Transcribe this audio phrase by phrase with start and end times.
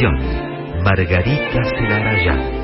[0.00, 2.62] Margarita Celarayán.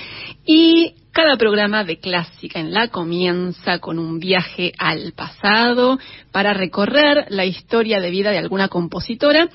[0.44, 5.98] Y cada programa de Clásica en la comienza con un viaje al pasado
[6.30, 9.48] para recorrer la historia de vida de alguna compositora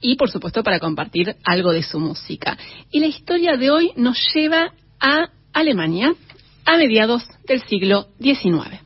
[0.00, 2.56] y, por supuesto, para compartir algo de su música.
[2.90, 6.14] Y la historia de hoy nos lleva a Alemania
[6.64, 8.80] a mediados del siglo XIX.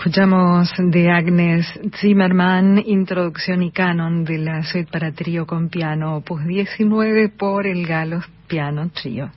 [0.00, 1.66] Escuchamos de Agnes
[2.00, 7.86] Zimmerman, Introducción y Canon de la Suite para Trío con Piano, opus 19 por el
[7.86, 9.30] Galos Piano Trío.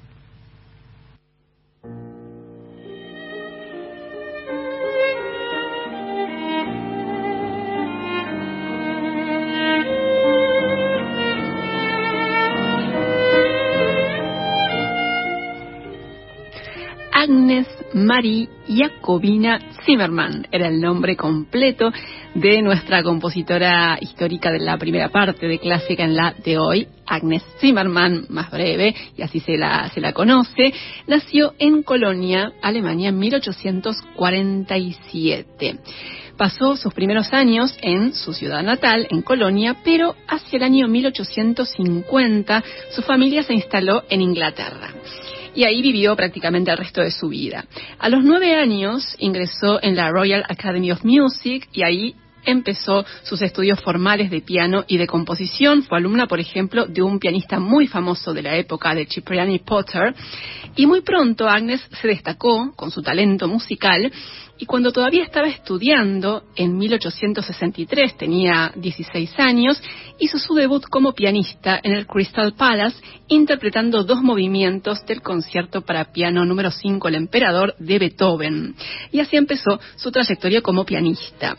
[17.94, 21.94] Marie Jacobina Zimmerman era el nombre completo
[22.34, 27.44] de nuestra compositora histórica de la primera parte de Clásica en la de hoy, Agnes
[27.60, 30.74] Zimmerman, más breve, y así se la, se la conoce,
[31.08, 35.78] nació en Colonia, Alemania, en 1847.
[36.38, 42.64] Pasó sus primeros años en su ciudad natal, en Colonia, pero hacia el año 1850
[42.90, 44.90] su familia se instaló en Inglaterra
[45.56, 47.66] y ahí vivió prácticamente el resto de su vida.
[48.00, 53.42] A los nueve años ingresó en la Royal Academy of Music y ahí empezó sus
[53.42, 55.84] estudios formales de piano y de composición.
[55.84, 60.14] Fue alumna, por ejemplo, de un pianista muy famoso de la época, de Cipriani Potter.
[60.76, 64.12] Y muy pronto Agnes se destacó con su talento musical
[64.64, 69.84] y cuando todavía estaba estudiando, en 1863, tenía 16 años,
[70.20, 72.96] hizo su debut como pianista en el Crystal Palace,
[73.28, 78.74] interpretando dos movimientos del concierto para piano número 5, El Emperador, de Beethoven.
[79.12, 81.58] Y así empezó su trayectoria como pianista.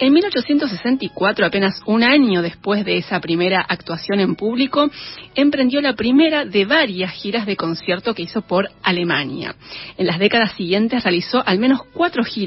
[0.00, 4.90] En 1864, apenas un año después de esa primera actuación en público,
[5.34, 9.54] emprendió la primera de varias giras de concierto que hizo por Alemania.
[9.98, 12.39] En las décadas siguientes realizó al menos cuatro giras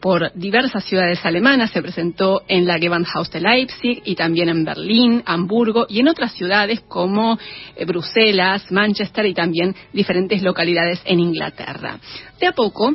[0.00, 5.22] por diversas ciudades alemanas, se presentó en la Gewandhaus de Leipzig y también en Berlín,
[5.26, 7.38] Hamburgo y en otras ciudades como
[7.76, 11.98] eh, Bruselas, Manchester y también diferentes localidades en Inglaterra.
[12.38, 12.94] De a poco,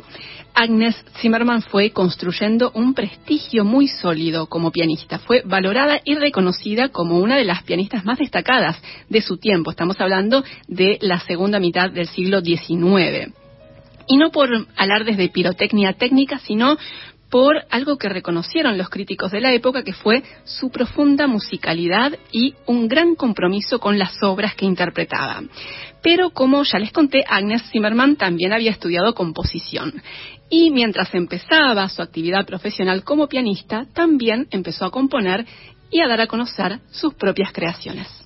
[0.54, 5.18] Agnes Zimmerman fue construyendo un prestigio muy sólido como pianista.
[5.18, 9.72] Fue valorada y reconocida como una de las pianistas más destacadas de su tiempo.
[9.72, 13.34] Estamos hablando de la segunda mitad del siglo XIX
[14.06, 16.76] y no por alardes de pirotecnia técnica, sino
[17.30, 22.54] por algo que reconocieron los críticos de la época, que fue su profunda musicalidad y
[22.66, 25.42] un gran compromiso con las obras que interpretaba.
[26.00, 30.00] Pero como ya les conté, Agnes Zimmerman también había estudiado composición.
[30.48, 35.44] Y mientras empezaba su actividad profesional como pianista, también empezó a componer
[35.90, 38.23] y a dar a conocer sus propias creaciones.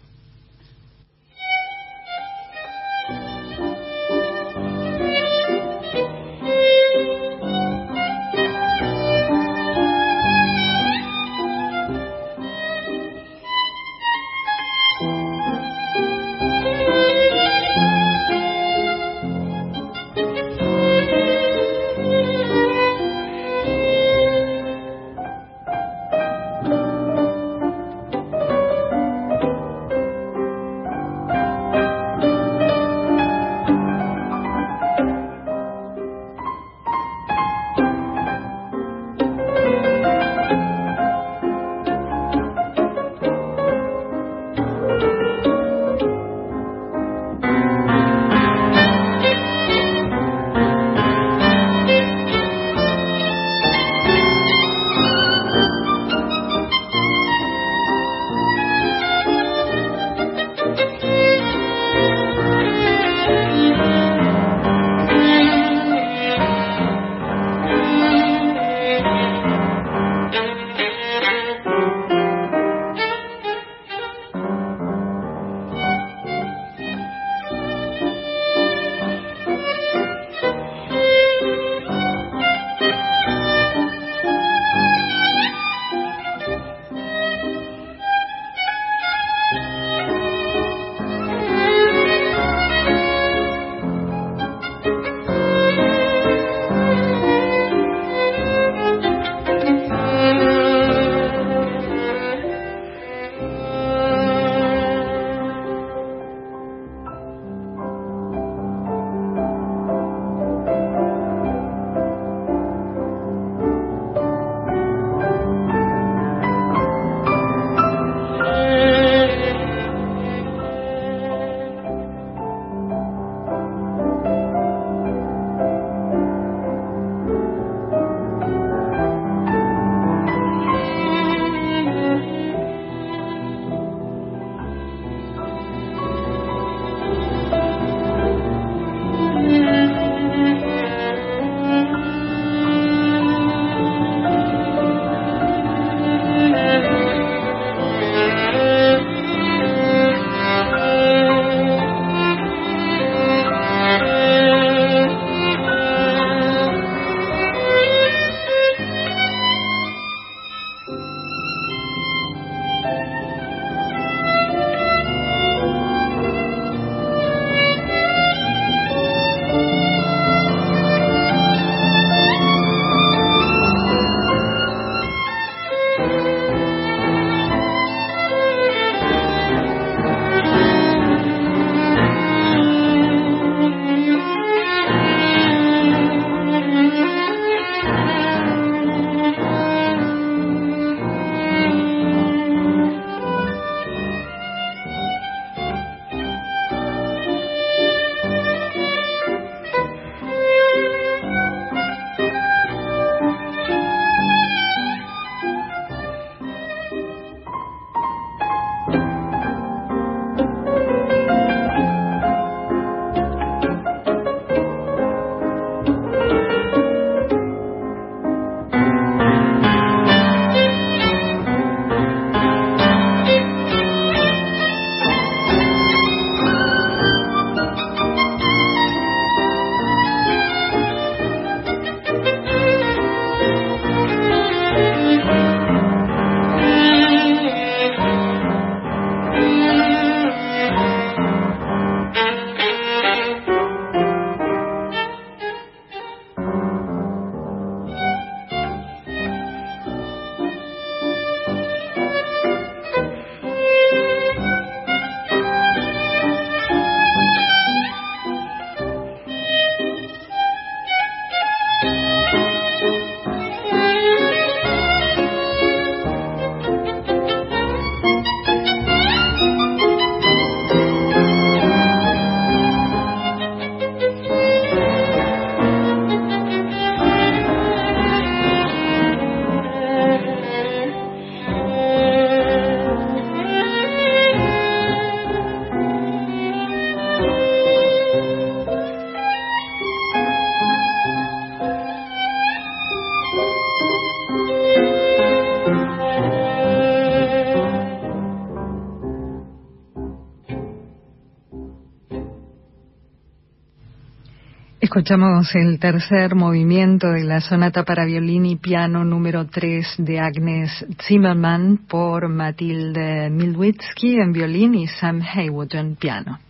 [304.98, 310.84] Escuchamos el tercer movimiento de la sonata para violín y piano número 3 de Agnes
[311.06, 316.40] Zimmermann por Matilde Milwitsky en violín y Sam Haywood en piano.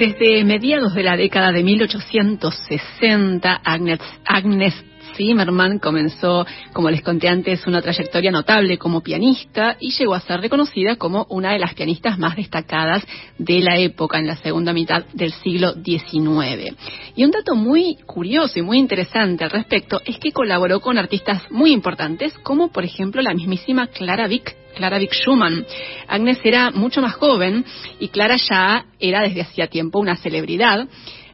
[0.00, 4.72] Desde mediados de la década de 1860, Agnes, Agnes
[5.20, 10.40] Zimmerman comenzó, como les conté antes, una trayectoria notable como pianista y llegó a ser
[10.40, 13.06] reconocida como una de las pianistas más destacadas
[13.36, 16.74] de la época en la segunda mitad del siglo XIX.
[17.16, 21.42] Y un dato muy curioso y muy interesante al respecto es que colaboró con artistas
[21.50, 25.66] muy importantes, como por ejemplo la mismísima Clara Vick Clara Vick Schumann.
[26.06, 27.64] Agnes era mucho más joven
[27.98, 30.86] y Clara ya era desde hacía tiempo una celebridad.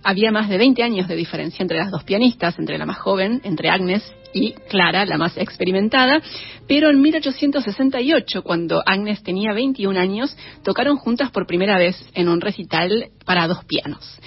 [0.09, 3.41] Había más de 20 años de diferencia entre las dos pianistas, entre la más joven,
[3.43, 6.23] entre Agnes y Clara, la más experimentada,
[6.69, 12.41] pero en 1868, cuando Agnes tenía 21 años, tocaron juntas por primera vez en un
[12.41, 14.21] recital para dos pianos.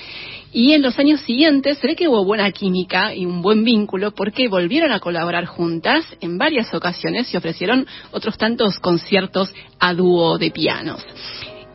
[0.51, 4.11] Y en los años siguientes se ve que hubo buena química y un buen vínculo
[4.11, 10.37] porque volvieron a colaborar juntas en varias ocasiones y ofrecieron otros tantos conciertos a dúo
[10.37, 11.05] de pianos.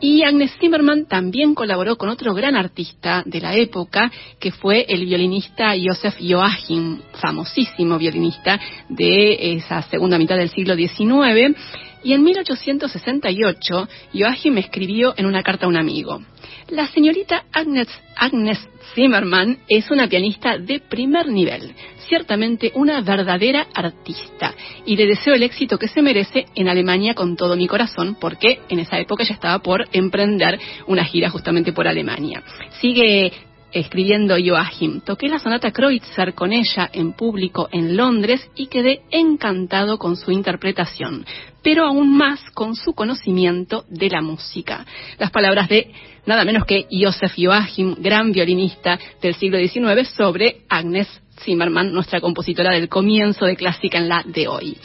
[0.01, 5.05] Y Agnes Zimmermann también colaboró con otro gran artista de la época, que fue el
[5.05, 11.57] violinista Joseph Joachim, famosísimo violinista de esa segunda mitad del siglo XIX.
[12.03, 16.21] Y en 1868, Joachim escribió en una carta a un amigo,
[16.69, 18.57] la señorita Agnes, Agnes
[18.93, 21.73] Zimmerman es una pianista de primer nivel,
[22.07, 24.53] ciertamente una verdadera artista,
[24.85, 28.61] y le deseo el éxito que se merece en Alemania con todo mi corazón, porque
[28.69, 32.43] en esa época ya estaba por emprender una gira justamente por Alemania.
[32.79, 33.31] Sigue
[33.75, 39.97] escribiendo Joachim, toqué la sonata Kreutzer con ella en público en Londres y quedé encantado
[39.97, 41.25] con su interpretación,
[41.61, 44.85] pero aún más con su conocimiento de la música.
[45.19, 45.91] Las palabras de
[46.25, 51.09] nada menos que Joseph Joachim, gran violinista del siglo XIX, sobre Agnes
[51.41, 54.77] Zimmermann, nuestra compositora del comienzo de Clásica en la de hoy.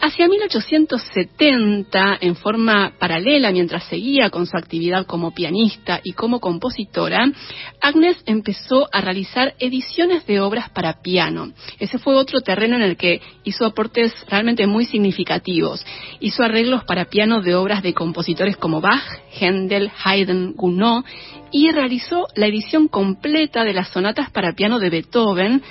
[0.00, 7.32] Hacia 1870, en forma paralela, mientras seguía con su actividad como pianista y como compositora,
[7.80, 11.52] Agnes empezó a realizar ediciones de obras para piano.
[11.78, 15.84] Ese fue otro terreno en el que hizo aportes realmente muy significativos.
[16.20, 19.02] Hizo arreglos para piano de obras de compositores como Bach,
[19.40, 21.04] Händel, Haydn, Gounod
[21.50, 25.62] y realizó la edición completa de las sonatas para piano de Beethoven,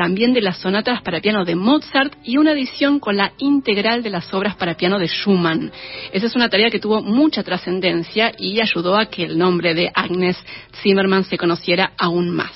[0.00, 4.08] también de las sonatas para piano de Mozart y una edición con la integral de
[4.08, 5.70] las obras para piano de Schumann.
[6.10, 9.90] Esa es una tarea que tuvo mucha trascendencia y ayudó a que el nombre de
[9.94, 10.38] Agnes
[10.80, 12.50] Zimmermann se conociera aún más.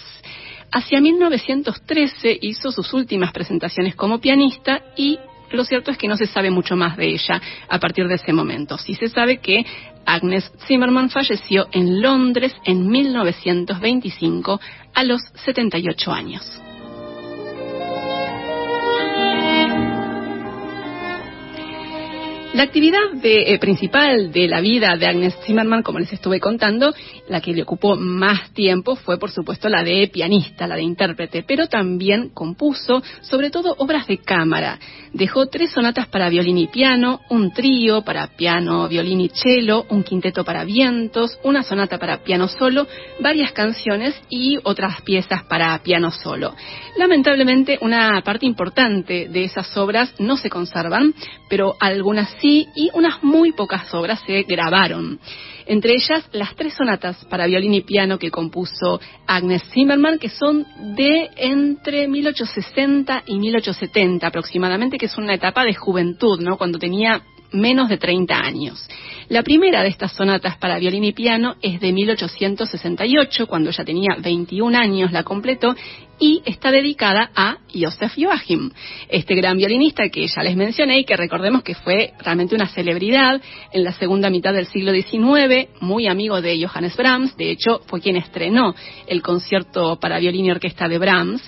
[0.73, 5.19] Hacia 1913 hizo sus últimas presentaciones como pianista y
[5.51, 8.33] lo cierto es que no se sabe mucho más de ella a partir de ese
[8.33, 8.79] momento.
[8.79, 9.67] Sí se sabe que
[10.07, 14.61] Agnes Zimmermann falleció en Londres en 1925
[14.95, 16.65] a los 78 años.
[22.55, 26.95] La actividad eh, principal de la vida de Agnes Zimmermann, como les estuve contando,
[27.27, 31.43] la que le ocupó más tiempo fue, por supuesto, la de pianista, la de intérprete,
[31.43, 34.79] pero también compuso, sobre todo, obras de cámara.
[35.13, 40.05] Dejó tres sonatas para violín y piano, un trío para piano, violín y cello, un
[40.05, 42.87] quinteto para vientos, una sonata para piano solo,
[43.19, 46.55] varias canciones y otras piezas para piano solo.
[46.99, 51.15] Lamentablemente, una parte importante de esas obras no se conservan,
[51.49, 55.19] pero algunas y unas muy pocas obras se grabaron.
[55.67, 60.67] Entre ellas, las tres sonatas para violín y piano que compuso Agnes Zimmermann, que son
[60.95, 66.59] de entre 1860 y 1870 aproximadamente, que es una etapa de juventud, ¿no?
[66.59, 68.89] Cuando tenía menos de 30 años.
[69.29, 74.17] La primera de estas sonatas para violín y piano es de 1868, cuando ella tenía
[74.21, 75.75] 21 años, la completó,
[76.19, 78.71] y está dedicada a Joseph Joachim,
[79.09, 83.41] este gran violinista que ya les mencioné y que recordemos que fue realmente una celebridad
[83.73, 88.01] en la segunda mitad del siglo XIX, muy amigo de Johannes Brahms, de hecho fue
[88.01, 88.75] quien estrenó
[89.07, 91.43] el concierto para violín y orquesta de Brahms,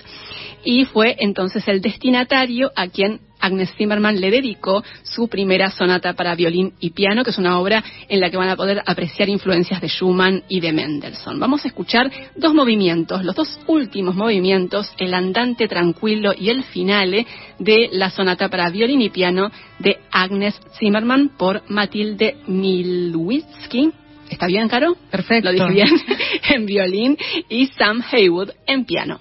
[0.63, 6.35] y fue entonces el destinatario a quien Agnes Zimmermann le dedicó su primera sonata para
[6.35, 9.81] violín y piano, que es una obra en la que van a poder apreciar influencias
[9.81, 11.39] de Schumann y de Mendelssohn.
[11.39, 17.25] Vamos a escuchar dos movimientos, los dos últimos movimientos, el andante tranquilo y el finale
[17.59, 23.91] de la sonata para violín y piano de Agnes Zimmermann por Matilde Milwitsky
[24.29, 24.95] ¿Está bien, Caro?
[25.09, 25.51] Perfecto.
[25.51, 25.89] Lo dije bien.
[26.49, 27.17] en violín
[27.49, 29.19] y Sam Haywood en piano.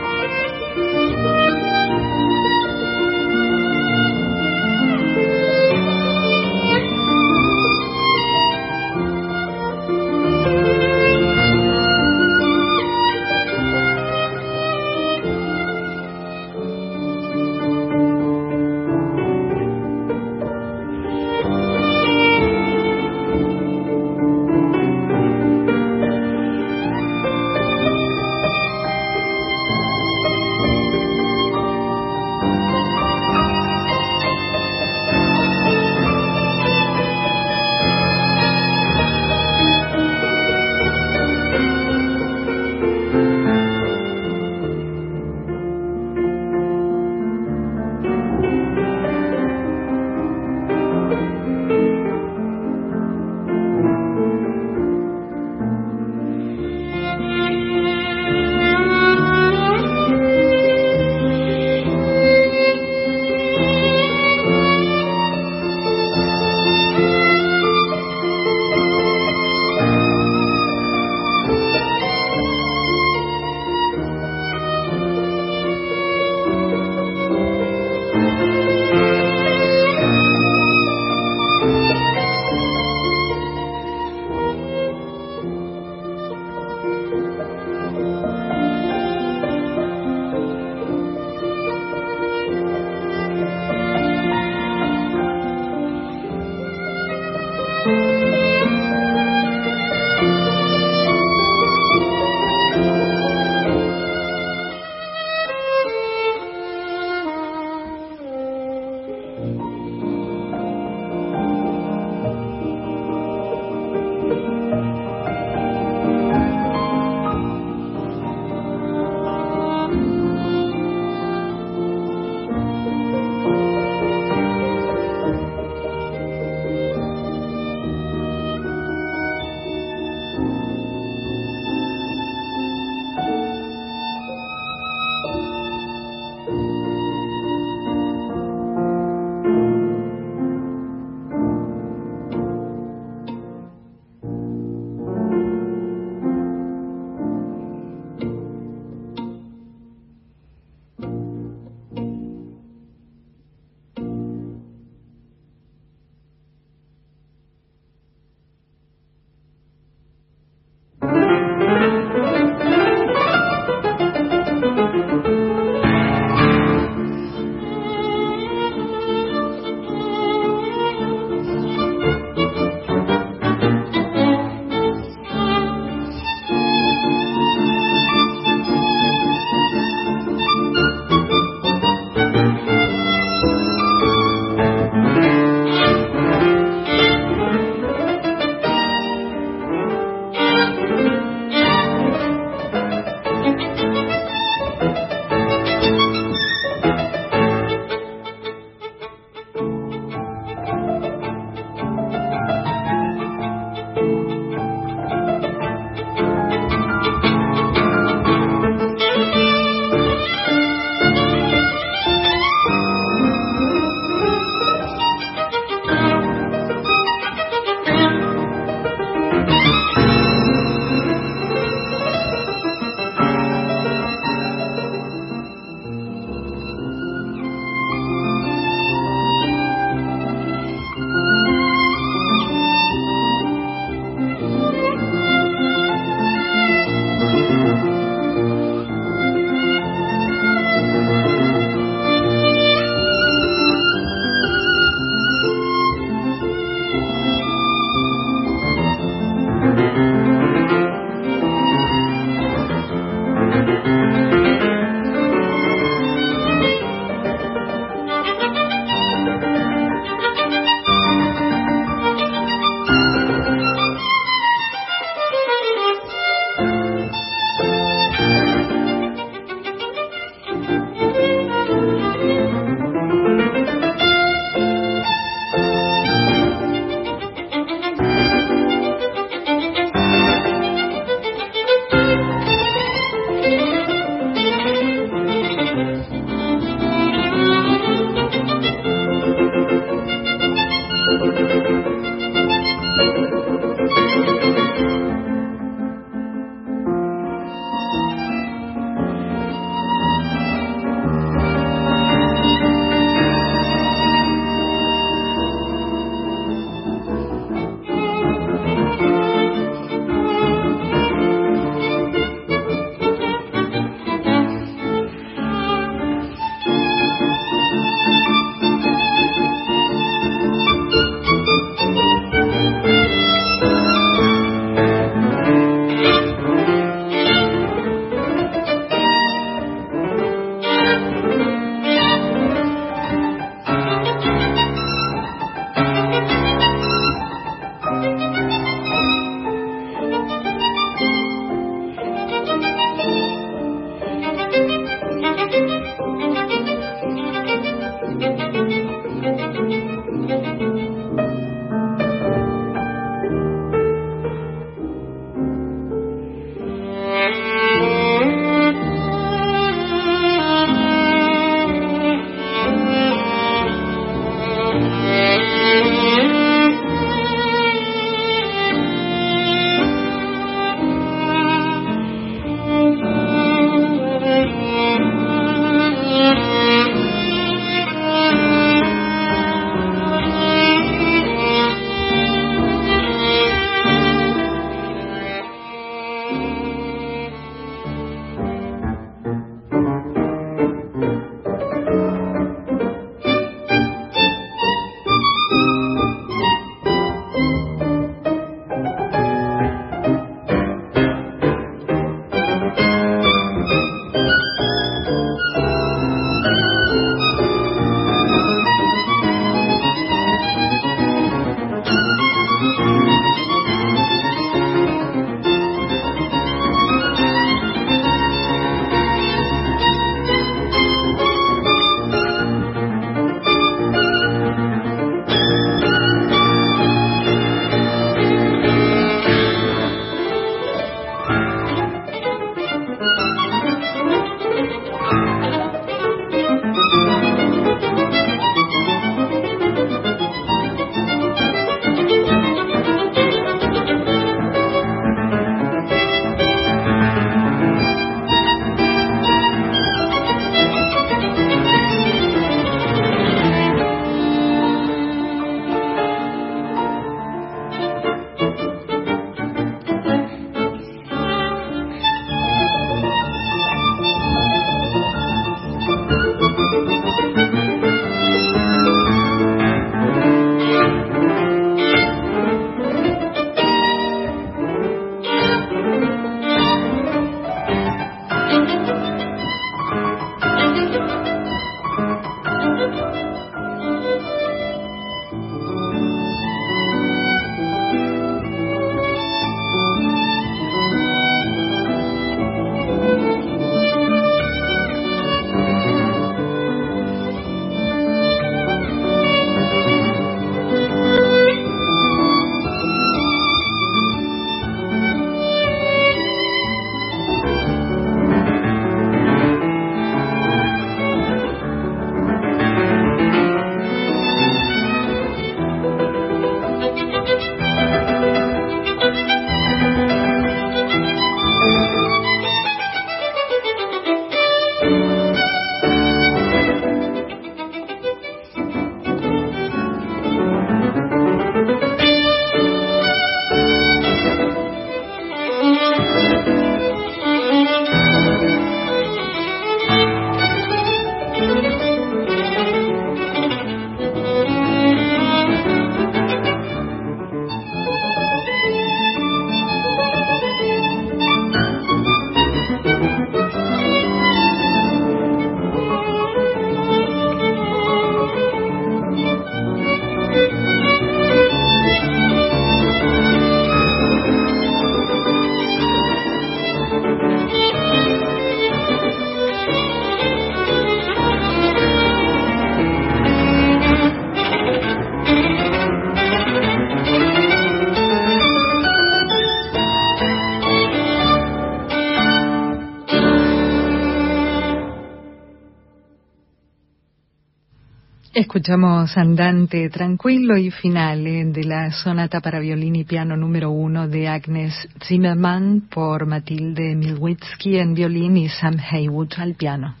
[588.51, 594.27] Escuchamos Andante Tranquilo y Finale de la sonata para violín y piano número uno de
[594.27, 594.73] Agnes
[595.05, 600.00] Zimmermann por Matilde Milwitsky en violín y Sam Haywood al piano.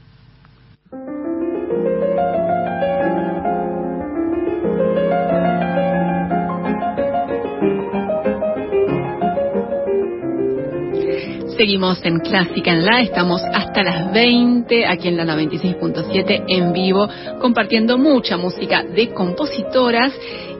[11.61, 17.07] Seguimos en Clásica en La, estamos hasta las 20 aquí en la 96.7 en vivo,
[17.39, 20.11] compartiendo mucha música de compositoras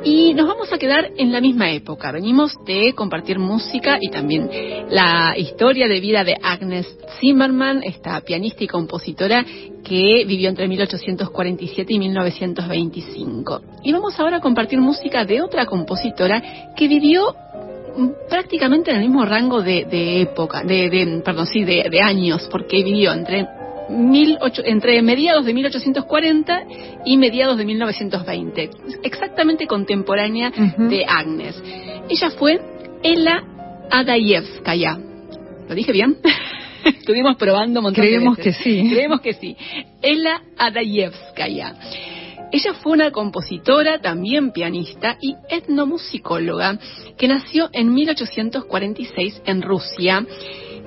[0.04, 2.12] y nos vamos a quedar en la misma época.
[2.12, 4.48] Venimos de compartir música y también
[4.92, 6.86] la historia de vida de Agnes
[7.20, 9.44] Zimmermann, esta pianista y compositora
[9.84, 13.62] que vivió entre 1847 y 1925.
[13.82, 17.36] Y vamos ahora a compartir música de otra compositora que vivió
[18.30, 23.48] prácticamente en el mismo rango de, época, de, perdón, sí, de, años, porque vivió entre
[24.64, 26.64] entre mediados de 1840
[27.04, 28.70] y mediados de 1920,
[29.04, 31.62] exactamente contemporánea de Agnes.
[32.08, 32.62] Ella fue
[33.04, 33.44] Ela
[33.90, 34.98] Adayevskaya.
[35.68, 36.18] ¿Lo dije bien?
[36.86, 38.90] Estuvimos probando un montón Creemos que sí.
[38.90, 39.58] Creemos que sí.
[40.02, 41.76] Ela Adayevskaya.
[42.52, 46.78] Ella fue una compositora, también pianista y etnomusicóloga
[47.18, 50.26] que nació en 1846 en Rusia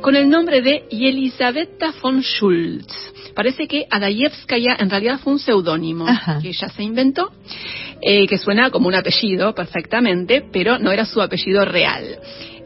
[0.02, 2.94] con el nombre de Yelizaveta von Schultz.
[3.34, 6.06] Parece que Adayevskaya en realidad fue un seudónimo
[6.42, 7.32] que ella se inventó,
[8.02, 12.18] eh, que suena como un apellido perfectamente, pero no era su apellido real.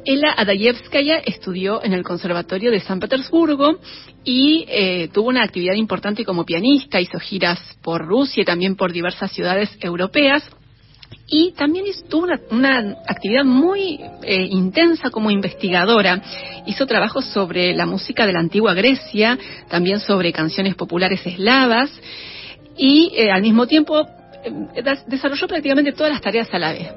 [0.04, 3.78] Ella Adayevskaya estudió en el Conservatorio de San Petersburgo
[4.24, 8.92] y eh, tuvo una actividad importante como pianista, hizo giras por Rusia y también por
[8.92, 10.42] diversas ciudades europeas.
[11.30, 16.22] Y también tuvo una, actividad muy eh, intensa como investigadora.
[16.66, 19.38] Hizo trabajos sobre la música de la antigua Grecia,
[19.68, 21.90] también sobre canciones populares eslavas
[22.76, 24.06] y eh, al mismo tiempo
[25.06, 26.88] desarrolló prácticamente todas las tareas a la vez.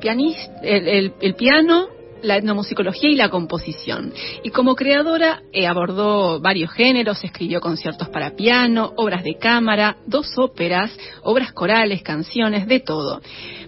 [0.63, 1.87] el piano,
[2.21, 4.13] la etnomusicología y la composición.
[4.43, 10.27] Y como creadora eh, abordó varios géneros, escribió conciertos para piano, obras de cámara, dos
[10.37, 10.91] óperas,
[11.23, 13.21] obras corales, canciones, de todo.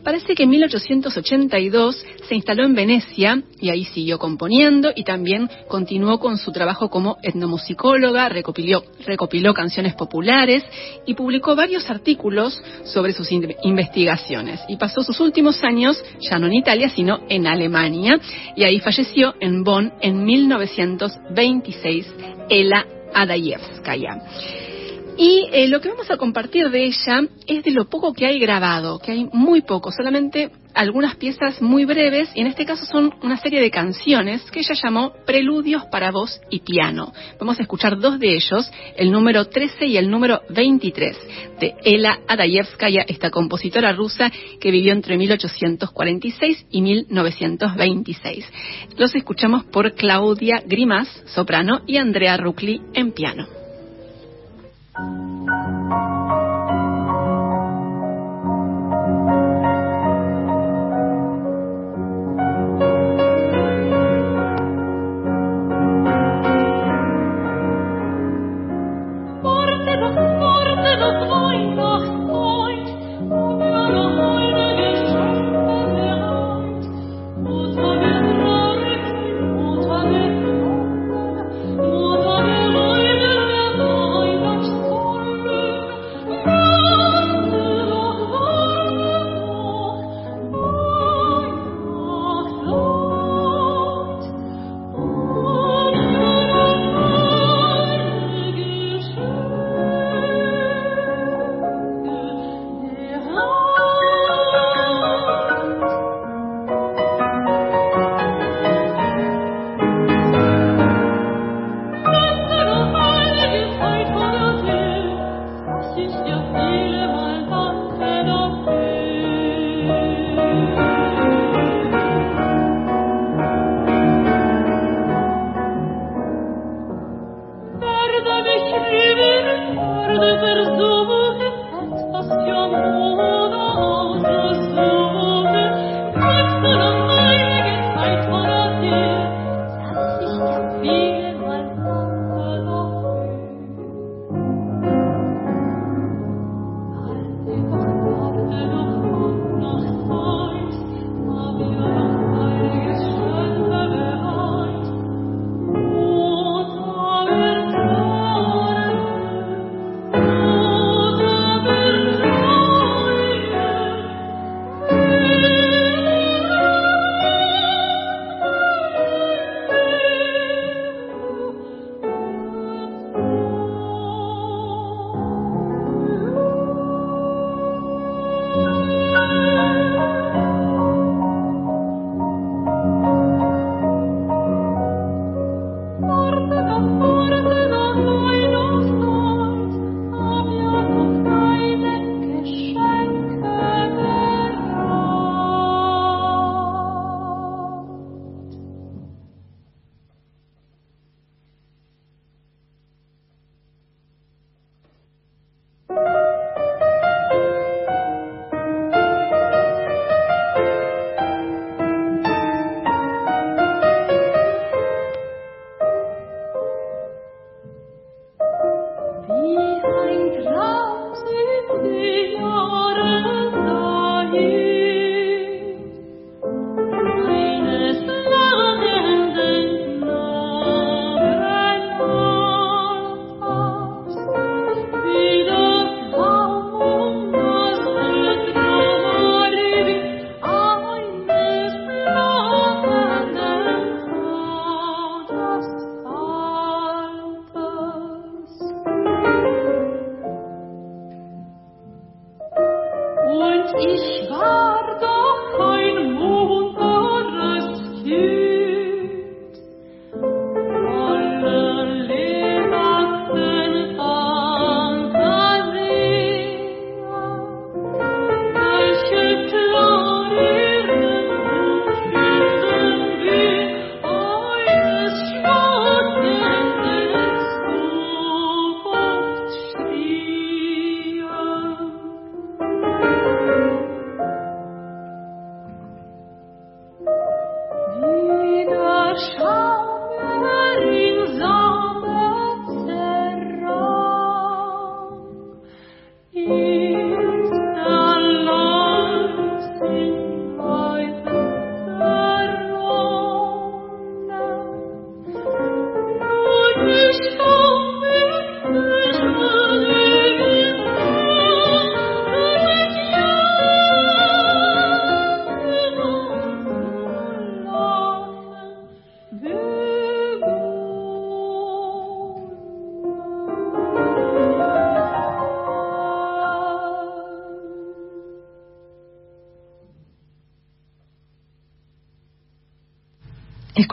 [0.03, 6.19] Parece que en 1882 se instaló en Venecia y ahí siguió componiendo y también continuó
[6.19, 10.63] con su trabajo como etnomusicóloga, recopiló, canciones populares
[11.05, 14.59] y publicó varios artículos sobre sus investigaciones.
[14.67, 18.19] Y pasó sus últimos años ya no en Italia, sino en Alemania
[18.57, 22.13] y ahí falleció en Bonn en 1926
[22.49, 24.19] Ela Adayevskaya.
[25.17, 28.39] Y eh, lo que vamos a compartir de ella es de lo poco que hay
[28.39, 33.13] grabado, que hay muy poco, solamente algunas piezas muy breves, y en este caso son
[33.21, 37.13] una serie de canciones que ella llamó Preludios para voz y piano.
[37.39, 41.15] Vamos a escuchar dos de ellos, el número 13 y el número 23,
[41.59, 48.45] de Ela Adayevskaya, esta compositora rusa que vivió entre 1846 y 1926.
[48.97, 53.62] Los escuchamos por Claudia Grimas, soprano, y Andrea Rucli en piano.
[54.95, 56.22] Thank you.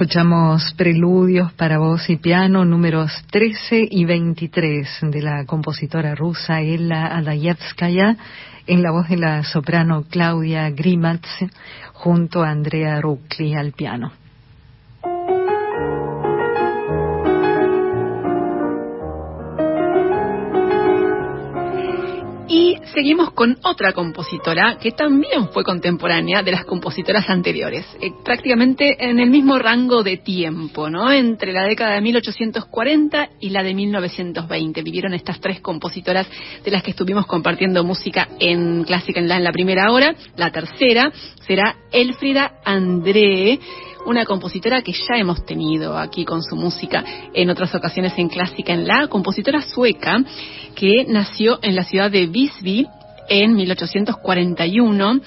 [0.00, 7.14] Escuchamos preludios para voz y piano números 13 y 23 de la compositora rusa Ella
[7.18, 8.16] Adayevskaya
[8.66, 11.28] en la voz de la soprano Claudia Grimats
[11.92, 14.19] junto a Andrea Rukli al piano.
[23.00, 29.18] Seguimos con otra compositora que también fue contemporánea de las compositoras anteriores, eh, prácticamente en
[29.18, 31.10] el mismo rango de tiempo, ¿no?
[31.10, 36.28] Entre la década de 1840 y la de 1920 vivieron estas tres compositoras
[36.62, 40.14] de las que estuvimos compartiendo música en Clásica en la, en la primera hora.
[40.36, 41.10] La tercera
[41.46, 43.58] será Elfrida André
[44.06, 48.72] una compositora que ya hemos tenido aquí con su música en otras ocasiones en Clásica
[48.72, 50.22] en la, compositora sueca
[50.74, 52.86] que nació en la ciudad de Visby
[53.28, 55.20] en 1841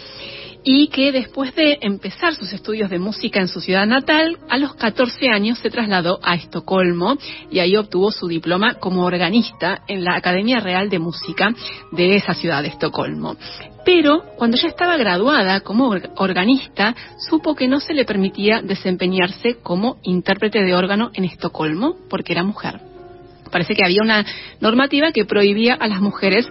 [0.64, 4.76] y que después de empezar sus estudios de música en su ciudad natal, a los
[4.76, 7.18] 14 años se trasladó a Estocolmo
[7.52, 11.54] y ahí obtuvo su diploma como organista en la Academia Real de Música
[11.92, 13.36] de esa ciudad de Estocolmo.
[13.86, 16.96] Pero cuando ya estaba graduada como organista,
[17.30, 22.44] supo que no se le permitía desempeñarse como intérprete de órgano en Estocolmo porque era
[22.44, 22.93] mujer
[23.54, 24.26] parece que había una
[24.60, 26.46] normativa que prohibía a las mujeres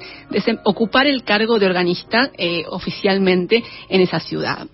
[0.65, 4.67] ocupar el cargo de organista eh, oficialmente en esa ciudad.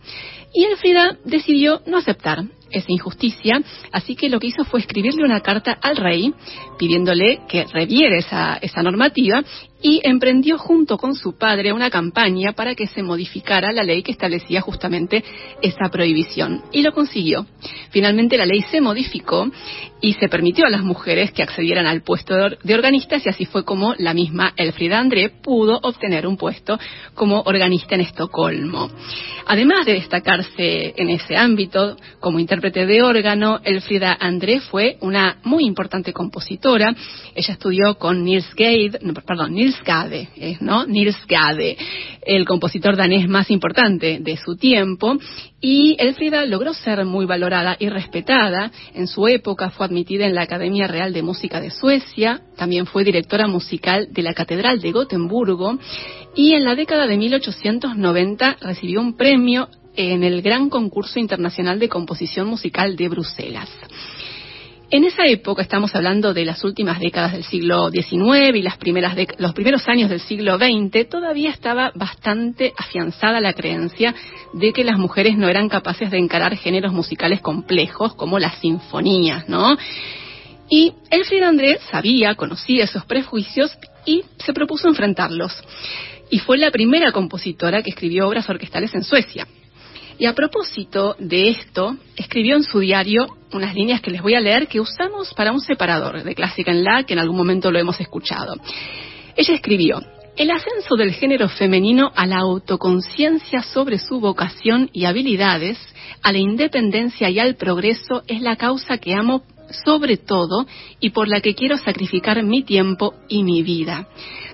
[0.54, 3.62] Y Elfrida decidió no aceptar esa injusticia,
[3.92, 6.32] así que lo que hizo fue escribirle una carta al rey
[6.78, 9.42] pidiéndole que reviere esa, esa normativa
[9.80, 14.12] y emprendió junto con su padre una campaña para que se modificara la ley que
[14.12, 15.22] establecía justamente
[15.62, 16.62] esa prohibición.
[16.72, 17.46] Y lo consiguió.
[17.90, 19.48] Finalmente la ley se modificó
[20.00, 23.64] y se permitió a las mujeres que accedieran al puesto de organistas y así fue
[23.64, 26.78] como la misma Elfrida André pudo obtener un puesto
[27.14, 28.90] como organista en Estocolmo.
[29.46, 35.64] Además de destacarse en ese ámbito como intérprete de órgano, Elfrida André fue una muy
[35.64, 36.94] importante compositora.
[37.34, 40.28] Ella estudió con Nils Gade, perdón, Nils Gade,
[40.60, 40.84] ¿no?
[40.84, 41.76] Nils Gade,
[42.22, 45.16] el compositor danés más importante de su tiempo,
[45.60, 48.72] y Elfrida logró ser muy valorada y respetada.
[48.94, 53.04] En su época fue admitida en la Academia Real de Música de Suecia, también fue
[53.04, 55.78] directora musical de la Catedral de Gotemburgo
[56.34, 59.68] y en la década de 1890 recibió un premio
[59.98, 63.68] en el Gran Concurso Internacional de Composición Musical de Bruselas.
[64.90, 69.16] En esa época, estamos hablando de las últimas décadas del siglo XIX y las primeras
[69.38, 74.14] los primeros años del siglo XX, todavía estaba bastante afianzada la creencia
[74.54, 79.48] de que las mujeres no eran capaces de encarar géneros musicales complejos como las sinfonías,
[79.48, 79.76] ¿no?
[80.70, 83.76] Y Elfrida André sabía, conocía esos prejuicios
[84.06, 85.52] y se propuso enfrentarlos.
[86.30, 89.46] Y fue la primera compositora que escribió obras orquestales en Suecia.
[90.18, 94.40] Y a propósito de esto, escribió en su diario unas líneas que les voy a
[94.40, 97.78] leer que usamos para un separador de clásica en la que en algún momento lo
[97.78, 98.54] hemos escuchado.
[99.36, 100.02] Ella escribió,
[100.36, 105.78] el ascenso del género femenino a la autoconciencia sobre su vocación y habilidades,
[106.22, 110.66] a la independencia y al progreso es la causa que amo sobre todo
[111.00, 114.08] y por la que quiero sacrificar mi tiempo y mi vida.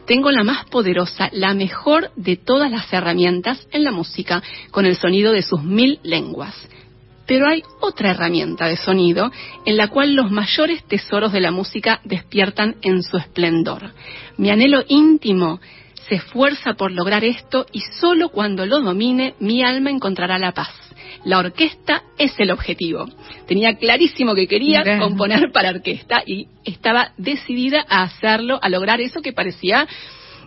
[0.07, 4.97] Tengo la más poderosa, la mejor de todas las herramientas en la música, con el
[4.97, 6.55] sonido de sus mil lenguas.
[7.27, 9.33] Pero hay otra herramienta de sonido
[9.65, 13.93] en la cual los mayores tesoros de la música despiertan en su esplendor.
[14.37, 15.61] Mi anhelo íntimo
[16.09, 20.70] se esfuerza por lograr esto y solo cuando lo domine mi alma encontrará la paz.
[21.24, 23.07] La orquesta es el objetivo.
[23.46, 29.22] Tenía clarísimo que quería componer para orquesta y estaba decidida a hacerlo, a lograr eso
[29.22, 29.86] que parecía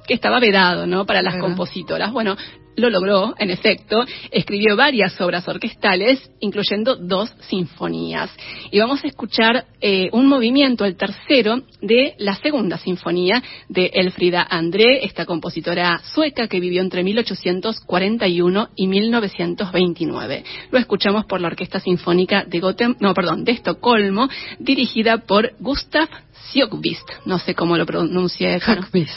[0.07, 1.05] que estaba vedado, ¿no?
[1.05, 2.11] Para las compositoras.
[2.11, 2.37] Bueno,
[2.77, 8.31] lo logró, en efecto, escribió varias obras orquestales, incluyendo dos sinfonías.
[8.71, 14.45] Y vamos a escuchar eh, un movimiento, el tercero, de la segunda sinfonía de Elfrida
[14.47, 20.43] André, esta compositora sueca que vivió entre 1841 y 1929.
[20.71, 26.07] Lo escuchamos por la Orquesta Sinfónica de Gotem, no, perdón, de Estocolmo, dirigida por Gustav
[26.51, 28.59] Sjökvist, no sé cómo lo pronuncie.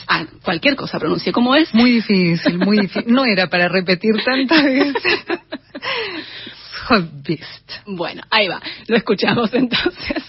[0.06, 1.72] Ah, cualquier cosa pronuncie como es.
[1.74, 3.12] Muy difícil, muy difícil.
[3.12, 5.24] No era para repetir tantas veces.
[6.88, 7.72] Sjökvist.
[7.86, 8.60] Bueno, ahí va.
[8.86, 10.24] Lo escuchamos entonces.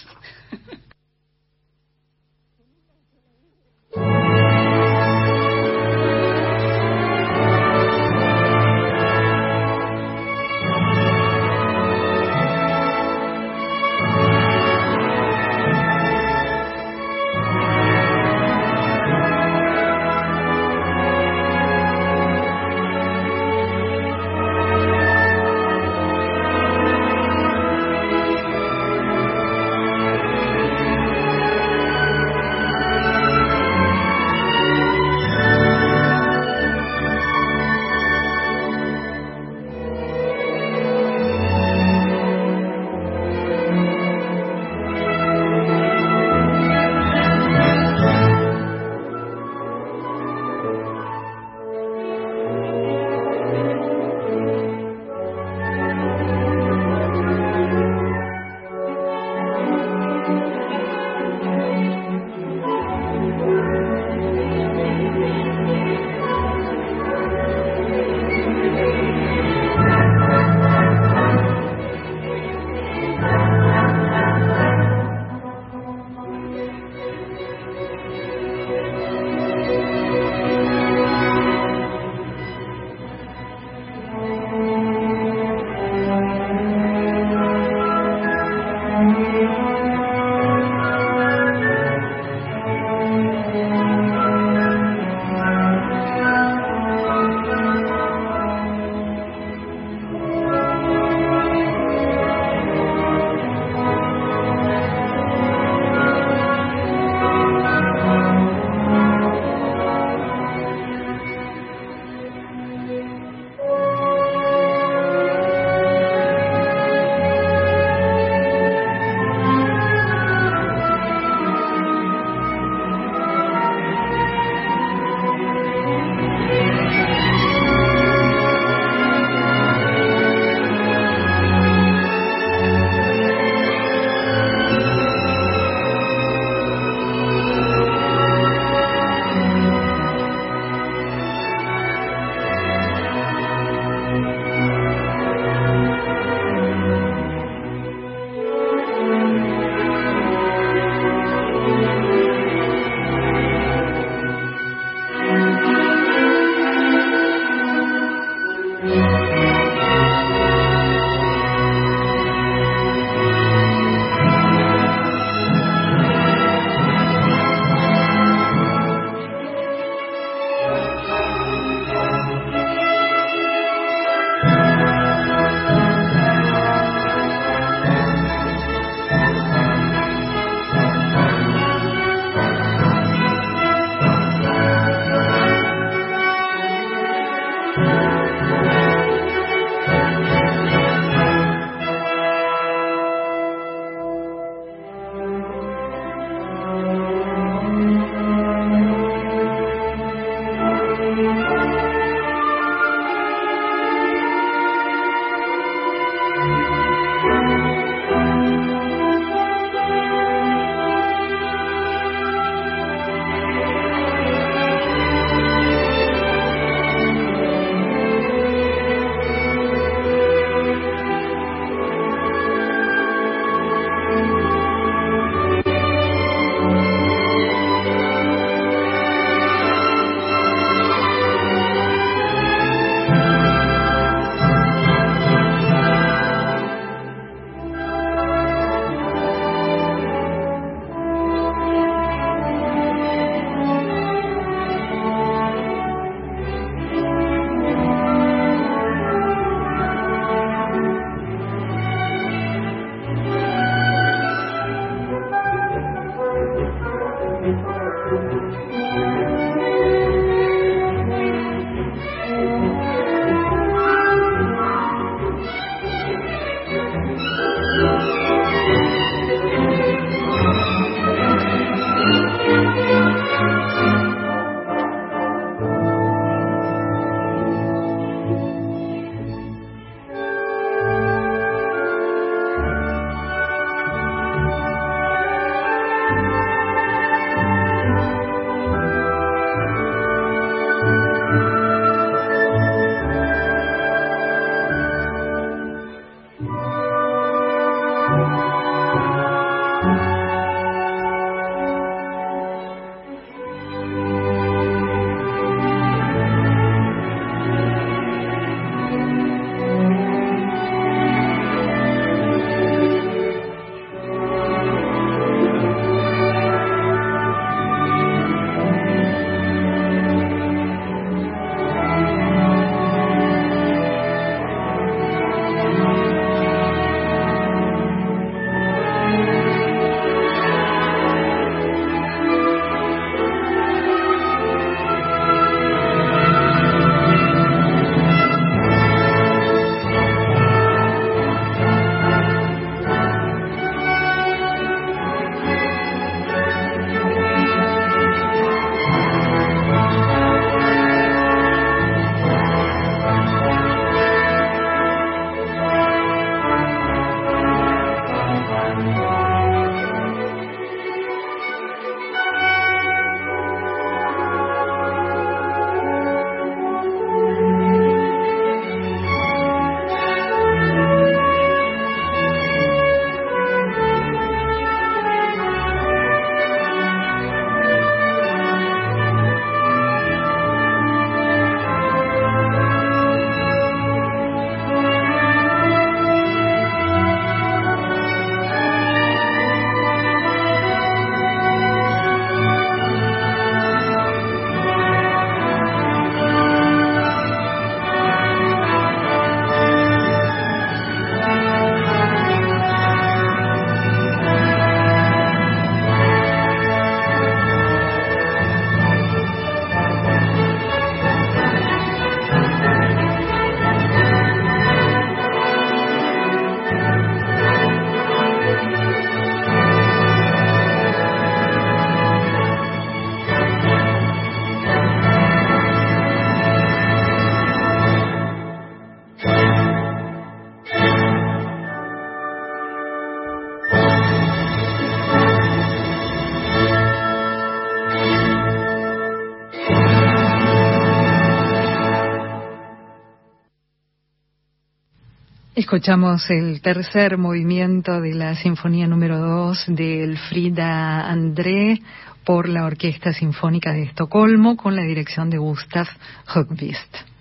[445.72, 451.80] Escuchamos el tercer movimiento de la Sinfonía número 2 del Frida André
[452.26, 455.86] por la Orquesta Sinfónica de Estocolmo con la dirección de Gustav
[456.26, 457.11] Högvist.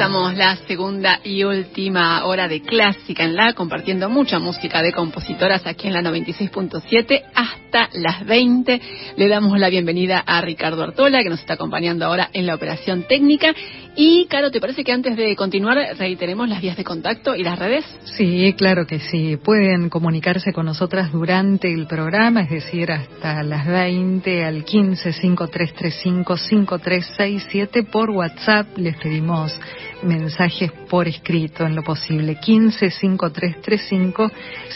[0.00, 5.66] Comenzamos la segunda y última hora de Clásica en la, compartiendo mucha música de compositoras
[5.66, 8.80] aquí en la 96.7 hasta las 20.
[9.18, 13.02] Le damos la bienvenida a Ricardo Artola, que nos está acompañando ahora en la operación
[13.02, 13.54] técnica.
[14.02, 17.58] Y, Caro, ¿te parece que antes de continuar reiteremos las vías de contacto y las
[17.58, 17.84] redes?
[18.16, 19.36] Sí, claro que sí.
[19.36, 26.38] Pueden comunicarse con nosotras durante el programa, es decir, hasta las 20 al 15 5335
[26.38, 28.68] 5367 por WhatsApp.
[28.78, 29.54] Les pedimos
[30.02, 32.36] mensajes por escrito en lo posible.
[32.36, 34.30] 15 5335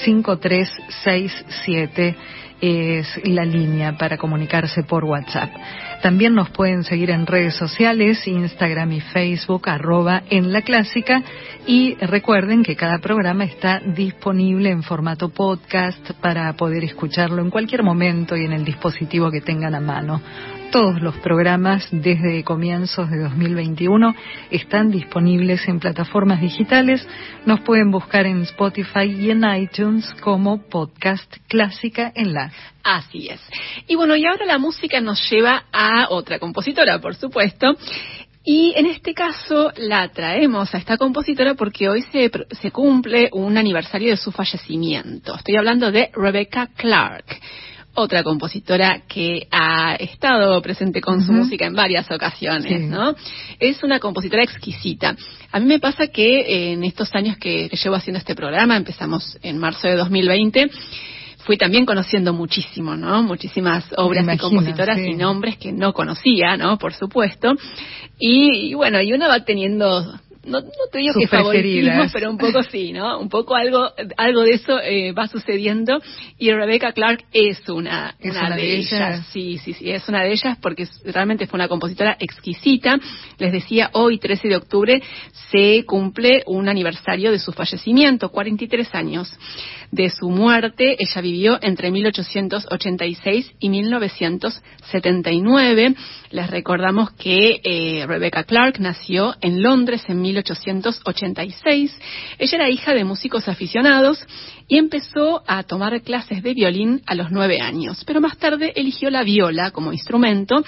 [0.04, 2.14] 5367
[2.60, 5.50] es la línea para comunicarse por WhatsApp.
[6.02, 11.22] También nos pueden seguir en redes sociales, Instagram y Facebook, arroba en la clásica.
[11.66, 17.82] Y recuerden que cada programa está disponible en formato podcast para poder escucharlo en cualquier
[17.82, 20.20] momento y en el dispositivo que tengan a mano.
[20.74, 24.12] Todos los programas desde comienzos de 2021
[24.50, 27.06] están disponibles en plataformas digitales.
[27.46, 32.50] Nos pueden buscar en Spotify y en iTunes como podcast clásica en la.
[32.82, 33.40] Así es.
[33.86, 37.76] Y bueno, y ahora la música nos lleva a otra compositora, por supuesto.
[38.42, 43.56] Y en este caso la traemos a esta compositora porque hoy se, se cumple un
[43.56, 45.36] aniversario de su fallecimiento.
[45.36, 47.24] Estoy hablando de Rebecca Clark
[47.94, 53.14] otra compositora que ha estado presente con su música en varias ocasiones, ¿no?
[53.58, 55.16] Es una compositora exquisita.
[55.52, 59.58] A mí me pasa que en estos años que, llevo haciendo este programa, empezamos en
[59.58, 60.70] marzo de 2020,
[61.44, 63.22] fui también conociendo muchísimo, ¿no?
[63.22, 66.78] Muchísimas obras de compositoras y nombres que no conocía, ¿no?
[66.78, 67.52] Por supuesto.
[68.18, 72.38] Y, y, bueno, y uno va teniendo no, no te digo que favoritismo, pero un
[72.38, 73.18] poco sí, ¿no?
[73.18, 76.00] Un poco algo, algo de eso eh, va sucediendo
[76.38, 79.26] y Rebecca Clark es una, una, de, ellas.
[79.32, 82.98] Sí, sí, sí, es una de ellas porque realmente fue una compositora exquisita.
[83.38, 85.02] Les decía, hoy, 13 de octubre,
[85.50, 89.36] se cumple un aniversario de su fallecimiento, 43 años
[89.90, 90.94] de su muerte.
[90.98, 95.94] Ella vivió entre 1886 y 1979.
[96.30, 101.98] Les recordamos que eh, Rebecca Clark nació en Londres en 1886.
[102.38, 104.24] Ella era hija de músicos aficionados
[104.68, 109.10] y empezó a tomar clases de violín a los nueve años, pero más tarde eligió
[109.10, 110.64] la viola como instrumento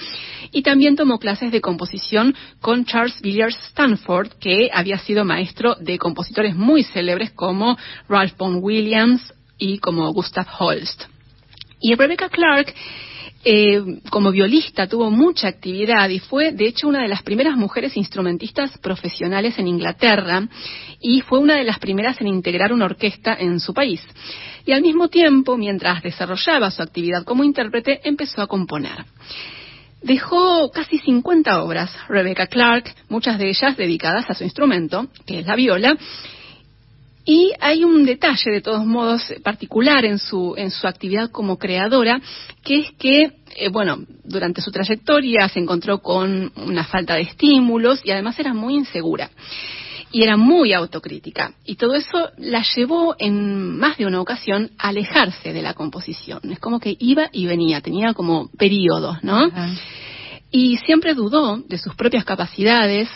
[0.51, 5.97] y también tomó clases de composición con Charles Villiers Stanford, que había sido maestro de
[5.97, 7.77] compositores muy célebres como
[8.07, 11.05] Ralph Vaughan Williams y como Gustav Holst.
[11.79, 12.73] Y Rebecca Clark
[13.43, 17.95] eh, como violista tuvo mucha actividad y fue, de hecho, una de las primeras mujeres
[17.95, 20.47] instrumentistas profesionales en Inglaterra
[20.99, 24.01] y fue una de las primeras en integrar una orquesta en su país.
[24.65, 29.05] Y al mismo tiempo, mientras desarrollaba su actividad como intérprete, empezó a componer.
[30.01, 35.45] Dejó casi 50 obras, Rebecca Clark, muchas de ellas dedicadas a su instrumento, que es
[35.45, 35.97] la viola,
[37.29, 42.21] y hay un detalle, de todos modos, particular en su, en su actividad como creadora,
[42.63, 47.99] que es que, eh, bueno, durante su trayectoria se encontró con una falta de estímulos
[48.05, 49.29] y además era muy insegura.
[50.09, 51.51] Y era muy autocrítica.
[51.65, 56.39] Y todo eso la llevó en más de una ocasión a alejarse de la composición.
[56.49, 59.51] Es como que iba y venía, tenía como periodos, ¿no?
[60.49, 63.09] Y siempre dudó de sus propias capacidades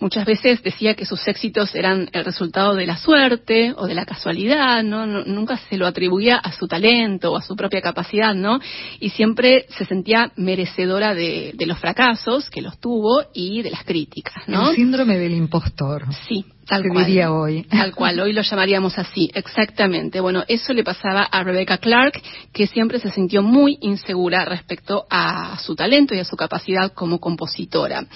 [0.00, 4.06] Muchas veces decía que sus éxitos eran el resultado de la suerte o de la
[4.06, 5.06] casualidad, ¿no?
[5.06, 8.60] Nunca se lo atribuía a su talento o a su propia capacidad, ¿no?
[9.00, 14.44] Y siempre se sentía merecedora de, los fracasos que los tuvo y de las críticas,
[14.46, 14.70] ¿no?
[14.70, 16.06] El síndrome del impostor.
[16.26, 17.06] Sí, Tal cual.
[17.06, 17.62] diría hoy.
[17.64, 20.20] Tal cual, hoy lo llamaríamos así, exactamente.
[20.20, 22.20] Bueno, eso le pasaba a Rebecca Clark,
[22.52, 27.18] que siempre se sintió muy insegura respecto a su talento y a su capacidad como
[27.18, 28.06] compositora.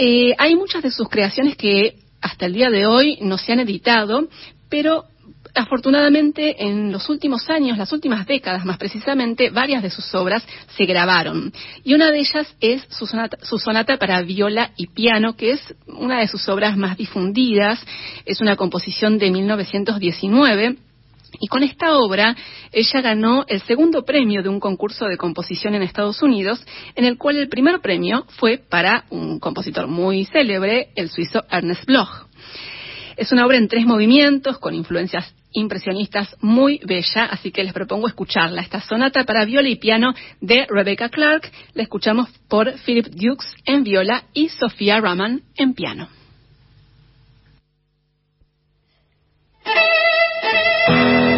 [0.00, 3.58] Eh, hay muchas de sus creaciones que hasta el día de hoy no se han
[3.58, 4.28] editado,
[4.68, 5.06] pero
[5.56, 10.46] afortunadamente en los últimos años, las últimas décadas más precisamente, varias de sus obras
[10.76, 11.52] se grabaron.
[11.82, 15.74] Y una de ellas es su sonata, su sonata, para viola y piano, que es
[15.88, 17.84] una de sus obras más difundidas.
[18.24, 20.76] Es una composición de 1919
[21.40, 22.36] y con esta obra,
[22.72, 26.64] ella ganó el segundo premio de un concurso de composición en Estados Unidos,
[26.94, 31.84] en el cual el primer premio fue para un compositor muy célebre, el suizo Ernest
[31.84, 32.26] Bloch.
[33.16, 38.06] Es una obra en tres movimientos, con influencias impresionistas muy bella, así que les propongo
[38.06, 38.62] escucharla.
[38.62, 43.82] Esta sonata para viola y piano de Rebecca Clark la escuchamos por Philip Dukes en
[43.82, 46.08] viola y Sofía Raman en piano.
[50.88, 51.37] Música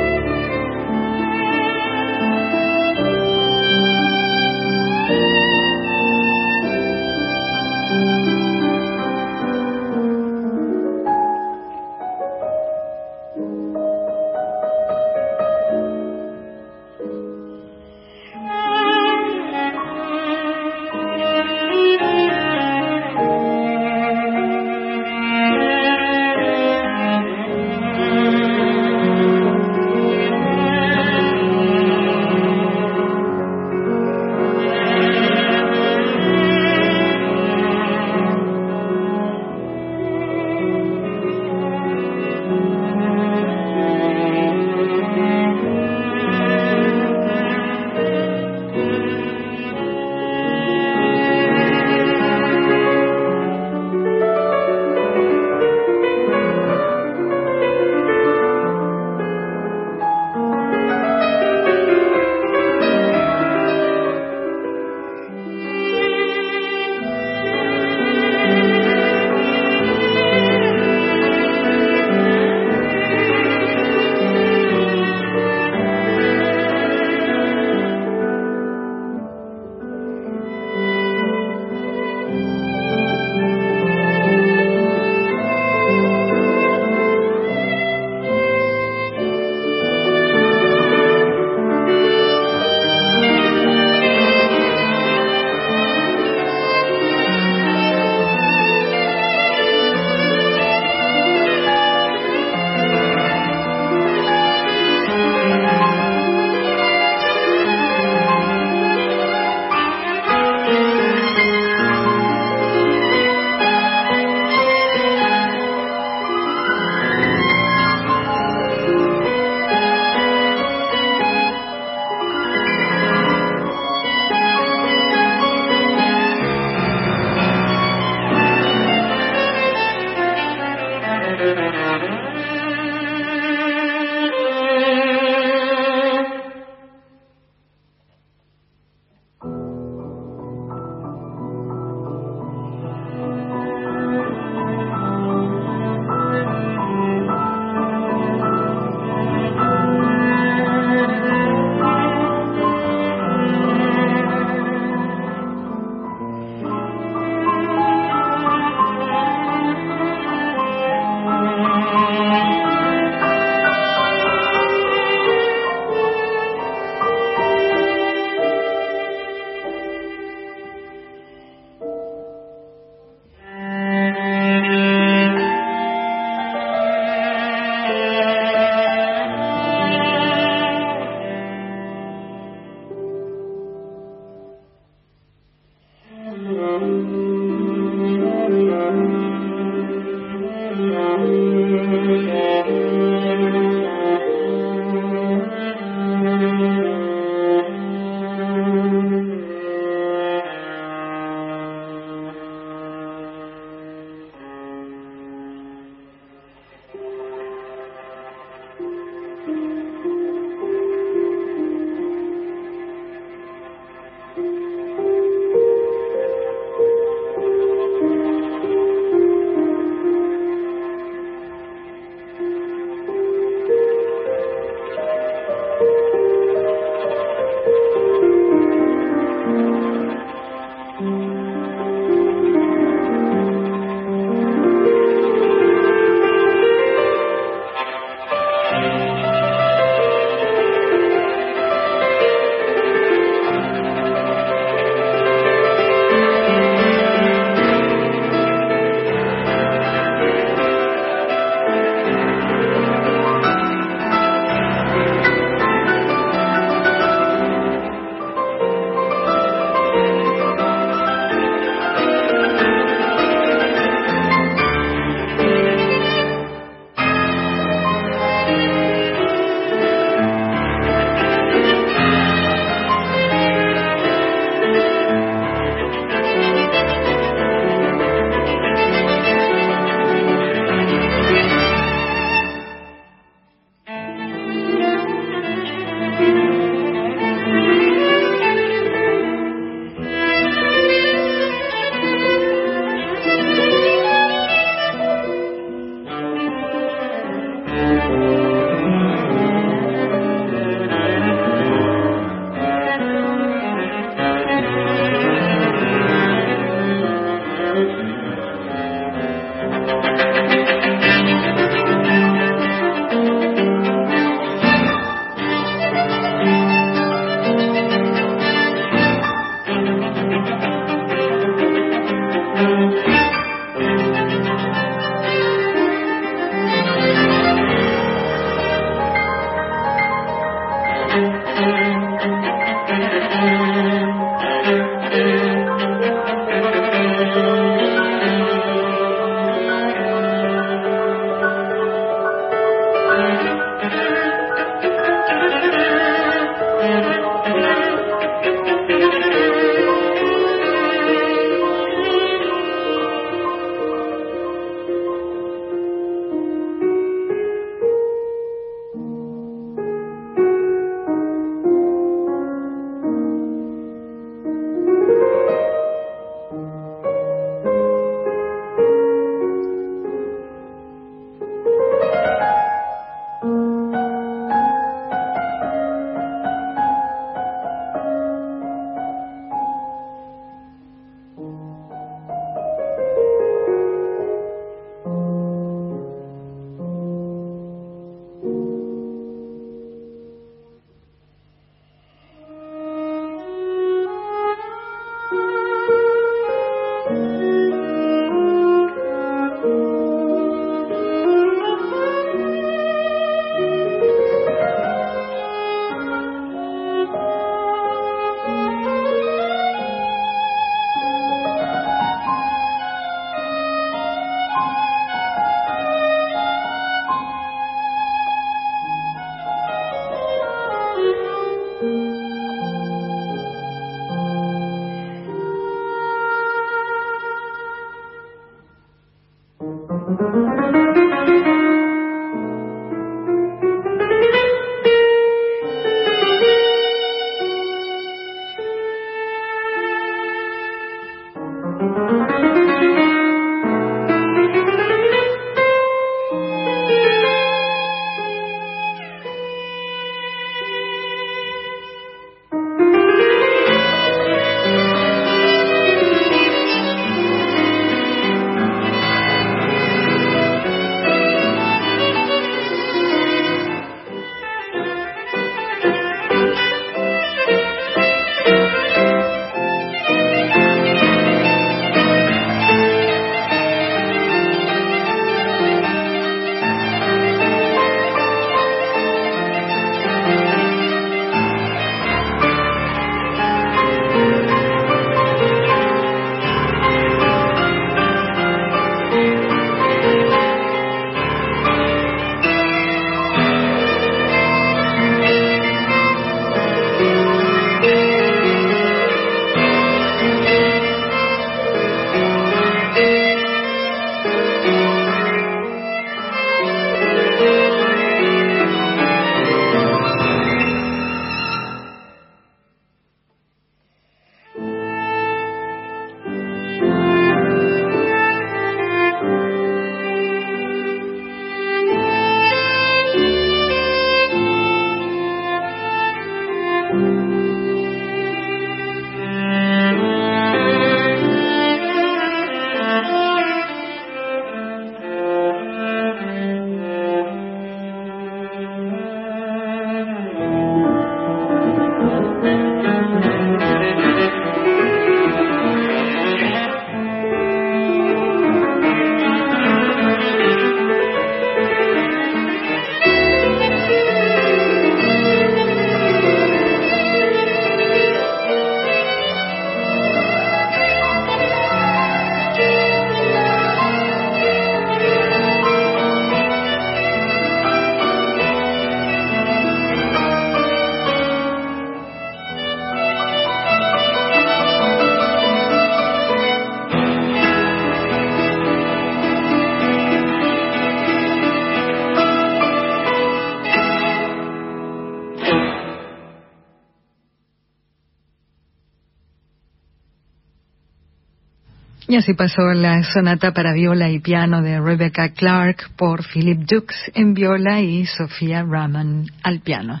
[592.10, 596.92] Y así pasó la sonata para viola y piano de Rebecca Clark por Philip Dux
[597.14, 600.00] en viola y Sofía Raman al piano.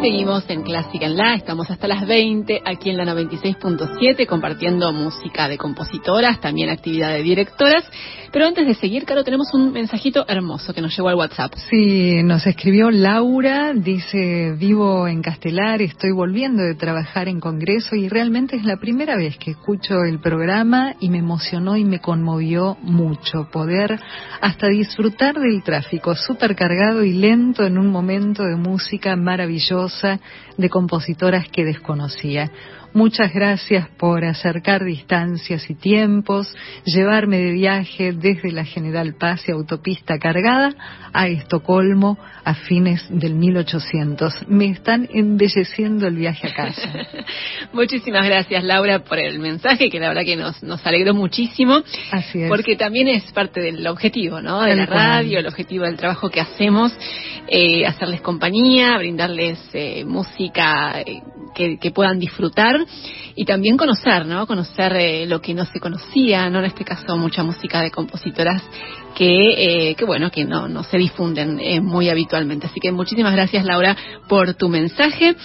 [0.00, 5.46] Seguimos en Clásica en La, estamos hasta las 20 aquí en la 96.7 compartiendo música
[5.46, 7.84] de compositoras, también actividad de directoras.
[8.32, 11.52] Pero antes de seguir, Caro, tenemos un mensajito hermoso que nos llegó al WhatsApp.
[11.68, 18.08] Sí, nos escribió Laura, dice, vivo en Castelar, estoy volviendo de trabajar en Congreso y
[18.08, 22.78] realmente es la primera vez que escucho el programa y me emocionó y me conmovió
[22.80, 24.00] mucho poder
[24.40, 29.89] hasta disfrutar del tráfico súper cargado y lento en un momento de música maravillosa
[30.56, 32.50] de compositoras que desconocía.
[32.92, 36.52] Muchas gracias por acercar distancias y tiempos,
[36.84, 40.74] llevarme de viaje desde la General Paz y autopista cargada
[41.12, 44.48] a Estocolmo a fines del 1800.
[44.48, 46.92] Me están embelleciendo el viaje a casa.
[47.72, 51.84] Muchísimas gracias, Laura, por el mensaje, que la verdad que nos, nos alegró muchísimo.
[52.10, 52.48] Así es.
[52.48, 54.62] Porque también es parte del objetivo, ¿no?
[54.62, 56.92] De la radio, el objetivo del trabajo que hacemos,
[57.46, 61.22] eh, hacerles compañía, brindarles eh, música eh,
[61.54, 62.79] que, que puedan disfrutar
[63.34, 64.46] y también conocer, ¿no?
[64.46, 66.60] Conocer eh, lo que no se conocía, ¿no?
[66.60, 68.62] En este caso, mucha música de compositoras
[69.14, 72.66] que, eh, que bueno, que no, no se difunden eh, muy habitualmente.
[72.66, 73.96] Así que muchísimas gracias, Laura,
[74.28, 75.36] por tu mensaje.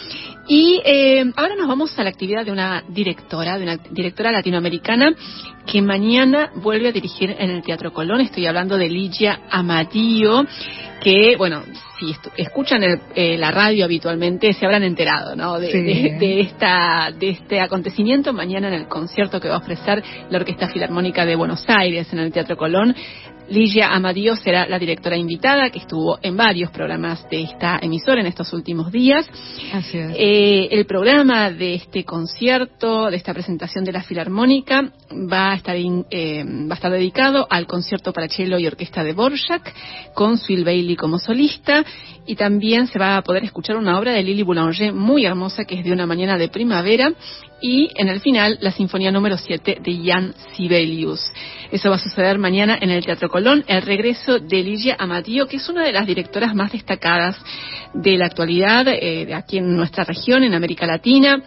[0.47, 5.11] Y eh, ahora nos vamos a la actividad de una directora, de una directora latinoamericana
[5.65, 8.21] que mañana vuelve a dirigir en el Teatro Colón.
[8.21, 10.45] Estoy hablando de Ligia Amadío,
[11.01, 11.63] que, bueno,
[11.99, 15.59] si escuchan el, eh, la radio habitualmente se habrán enterado, ¿no?
[15.59, 15.81] De, Sí.
[15.81, 20.37] de- de esta, de este acontecimiento mañana en el concierto que va a ofrecer la
[20.37, 22.95] Orquesta Filarmónica de Buenos Aires en el Teatro Colón.
[23.49, 28.27] Ligia Amadío será la directora invitada que estuvo en varios programas de esta emisora en
[28.27, 29.27] estos últimos días.
[29.71, 30.13] Así es.
[30.17, 34.91] Eh, el programa de este concierto, de esta presentación de la Filarmónica,
[35.31, 39.03] va a estar, in- eh, va a estar dedicado al concierto para cello y orquesta
[39.03, 39.73] de Borjak,
[40.13, 41.83] con Phil Bailey como solista,
[42.25, 45.79] y también se va a poder escuchar una obra de Lily Boulanger muy hermosa, que
[45.79, 47.13] es de una mañana de primavera,
[47.61, 51.21] y en el final la Sinfonía número 7 de Jan Sibelius.
[51.71, 55.57] Eso va a suceder mañana en el Teatro Colón, el regreso de Ligia Amadío, que
[55.57, 57.37] es una de las directoras más destacadas
[57.93, 61.41] de la actualidad eh, aquí en nuestra región, en América Latina.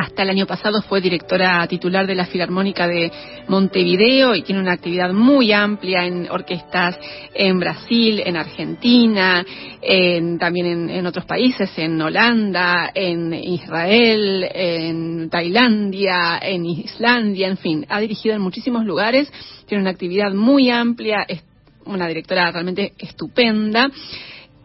[0.00, 3.10] Hasta el año pasado fue directora titular de la Filarmónica de
[3.48, 6.96] Montevideo y tiene una actividad muy amplia en orquestas
[7.34, 9.44] en Brasil, en Argentina,
[9.82, 17.84] en- también en, otros países, en Holanda, en Israel, en Tailandia, en Islandia, en fin,
[17.88, 19.28] ha dirigido en muchísimos lugares,
[19.66, 21.42] tiene una actividad muy amplia, es
[21.86, 23.90] una directora realmente estupenda.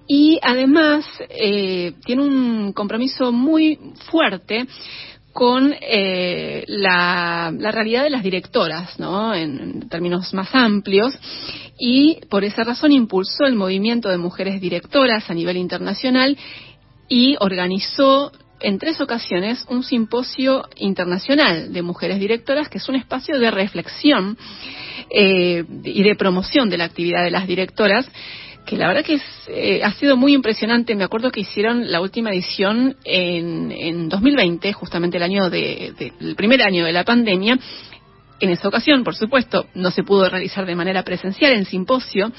[0.05, 3.80] Y además eh, tiene un compromiso muy
[4.11, 4.68] fuerte
[5.34, 9.34] con eh, la, la realidad de las directoras, ¿no?
[9.34, 11.14] En, términos más amplios,
[11.77, 16.38] y por esa razón impulsó el movimiento de mujeres directoras a nivel internacional
[17.10, 23.39] y organizó en tres ocasiones un simposio internacional de mujeres directoras, que es un espacio
[23.39, 24.38] de reflexión
[25.10, 28.07] eh, y de promoción de la actividad de las directoras
[28.65, 30.95] que la verdad que es, eh, ha sido muy impresionante.
[30.95, 36.14] Me acuerdo que hicieron la última edición en, en 2020, justamente el año de, de-
[36.22, 37.57] el primer año de la pandemia.
[38.39, 42.31] En esa ocasión, por supuesto, no se pudo realizar de manera presencial en simposio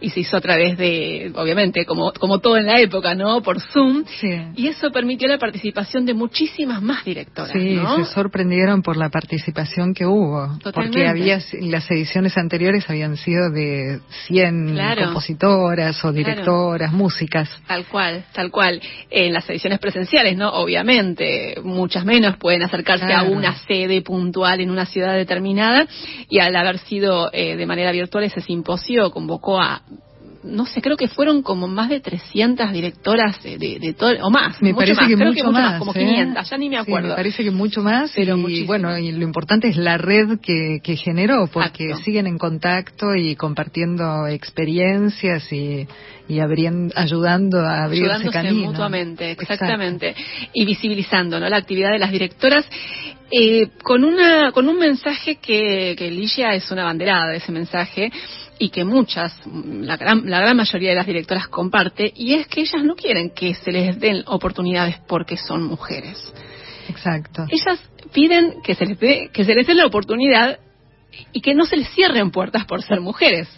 [0.00, 3.42] y se hizo a través de, obviamente, como, como todo en la época, ¿no?
[3.42, 4.04] Por Zoom.
[4.20, 4.28] Sí.
[4.54, 7.96] Y eso permitió la participación de muchísimas más directoras, Sí, ¿no?
[7.96, 10.72] se sorprendieron por la participación que hubo, Totalmente.
[10.72, 13.98] porque había las ediciones anteriores habían sido de
[14.28, 15.04] 100 Claro.
[15.06, 17.50] compositoras o directoras, músicas.
[17.66, 18.80] Tal cual, tal cual.
[19.10, 20.50] En las ediciones presenciales, ¿no?
[20.50, 23.32] Obviamente, muchas menos pueden acercarse a Claro.
[23.32, 25.37] una sede puntual en una ciudad determinada
[26.28, 29.82] y al haber sido eh, de manera virtual ese simposio convocó a
[30.48, 34.30] no sé, creo que fueron como más de 300 directoras de, de, de todo, o
[34.30, 34.60] más.
[34.60, 35.98] Me mucho parece más, que creo mucho que mucho más, más, como ¿eh?
[35.98, 37.08] 500, ya ni me Sí, acuerdo.
[37.10, 38.66] me parece que mucho más, Pero y muchísimo.
[38.66, 42.04] bueno, y lo importante es la red que, que generó, porque Exacto.
[42.04, 45.86] siguen en contacto y compartiendo experiencias y,
[46.28, 48.66] y abrien- ayudando a abrirse ayudándose camino.
[48.70, 49.54] mutuamente, Exacto.
[49.54, 50.14] exactamente,
[50.52, 51.48] y visibilizando ¿no?
[51.48, 52.64] la actividad de las directoras
[53.30, 58.10] eh, con una con un mensaje que, que Ligia es una banderada de ese mensaje
[58.58, 62.62] y que muchas, la gran, la gran mayoría de las directoras comparte, y es que
[62.62, 66.32] ellas no quieren que se les den oportunidades porque son mujeres.
[66.88, 67.46] Exacto.
[67.48, 67.80] Ellas
[68.12, 70.58] piden que se les dé, que se les dé la oportunidad
[71.32, 73.48] y que no se les cierren puertas por ser mujeres.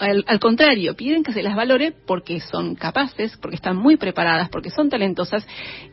[0.00, 4.70] al, contrario, piden que se las valore porque son capaces, porque están muy preparadas, porque
[4.70, 5.46] son talentosas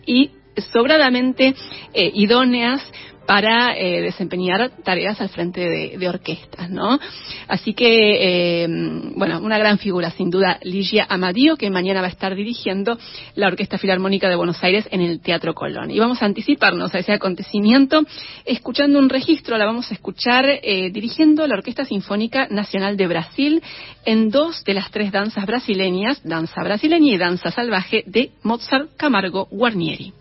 [0.06, 0.32] y
[0.72, 1.56] sobradamente
[1.94, 2.82] eh, idóneas
[3.26, 7.00] para eh, desempeñar tareas al frente de, orquestas, ¿no?
[7.48, 8.68] Así que, eh,
[9.16, 12.98] bueno, una gran figura, sin duda, Ligia Amadío, que mañana va a estar dirigiendo
[13.36, 15.92] la Orquesta Filarmónica de Buenos Aires en el Teatro Colón.
[15.92, 18.04] Y vamos a anticiparnos a ese acontecimiento
[18.46, 23.64] escuchando un registro, la vamos a escuchar eh, dirigiendo la Orquesta Sinfónica Nacional de Brasil
[24.06, 29.48] en dos de las tres danzas brasileñas, danza brasileña y danza salvaje de Mozart Camargo
[29.52, 30.14] Guarnieri.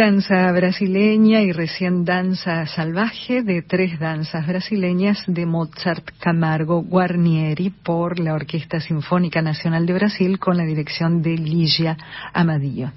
[0.00, 8.18] Danza brasileña y recién danza salvaje de tres danzas brasileñas de Mozart Camargo Guarnieri por
[8.18, 11.98] la Orquesta Sinfónica Nacional de Brasil con la dirección de Ligia
[12.32, 12.92] Amadillo.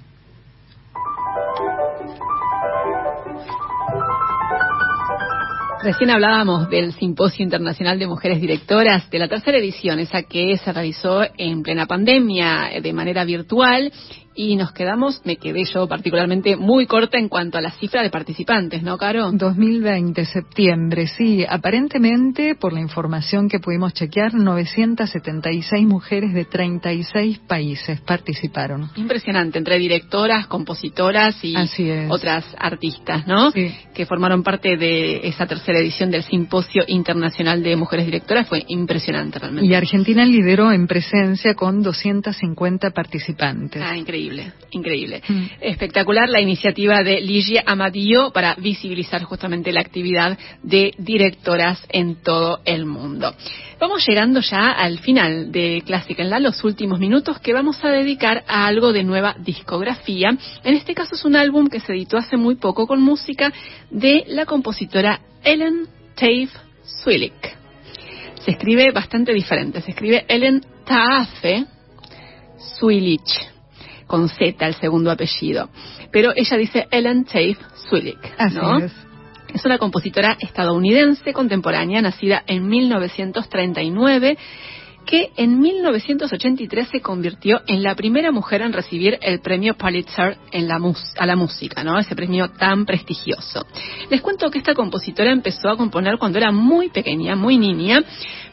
[5.82, 10.72] Recién hablábamos del Simposio Internacional de Mujeres Directoras de la tercera edición, esa que se
[10.72, 13.92] realizó en plena pandemia de manera virtual
[14.34, 18.10] y nos quedamos, me quedé yo particularmente muy corta en cuanto a la cifra de
[18.10, 19.30] participantes, ¿no, Caro?
[19.32, 21.44] 2020, septiembre, sí.
[21.48, 28.90] Aparentemente, por la información que pudimos chequear, 976 mujeres de 36 países participaron.
[28.96, 31.54] Impresionante, entre directoras, compositoras y
[32.08, 33.52] otras artistas, ¿no?
[33.52, 33.72] Sí.
[33.94, 38.48] Que formaron parte de esa tercera edición del Simposio Internacional de Mujeres Directoras.
[38.48, 39.70] Fue impresionante realmente.
[39.70, 43.80] Y Argentina lideró en presencia con 250 participantes.
[43.84, 45.22] Ah, increíble increíble, increíble.
[45.26, 45.44] Mm.
[45.60, 52.60] Espectacular la iniciativa de Ligia Amadillo para visibilizar justamente la actividad de directoras en todo
[52.64, 53.34] el mundo.
[53.78, 57.90] Vamos llegando ya al final de Clásica en la, los últimos minutos que vamos a
[57.90, 60.36] dedicar a algo de nueva discografía.
[60.62, 63.52] En este caso es un álbum que se editó hace muy poco con música
[63.90, 66.48] de la compositora Ellen Tafe
[66.82, 67.56] Swillick.
[68.44, 71.64] Se escribe bastante diferente, se escribe Ellen Taafe
[72.78, 73.53] Swilich
[74.06, 75.68] con Z el segundo apellido.
[76.10, 77.56] Pero ella dice Ellen Tafe
[77.88, 78.78] Swillick, ¿no?
[78.78, 78.92] es.
[79.54, 84.36] Es una compositora estadounidense contemporánea, nacida en 1939
[85.04, 90.66] que en 1983 se convirtió en la primera mujer en recibir el premio Pulitzer en
[90.66, 90.80] la
[91.18, 91.98] a la música, ¿no?
[91.98, 93.66] Ese premio tan prestigioso.
[94.10, 98.02] Les cuento que esta compositora empezó a componer cuando era muy pequeña, muy niña,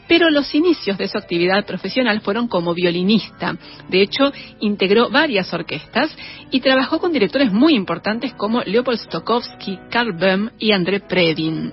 [0.08, 3.56] pero los inicios de su actividad profesional fueron como violinista.
[3.88, 6.14] De hecho, integró varias orquestas
[6.50, 11.72] y trabajó con directores muy importantes como Leopold Stokowski, Carl Böhm y André Predin.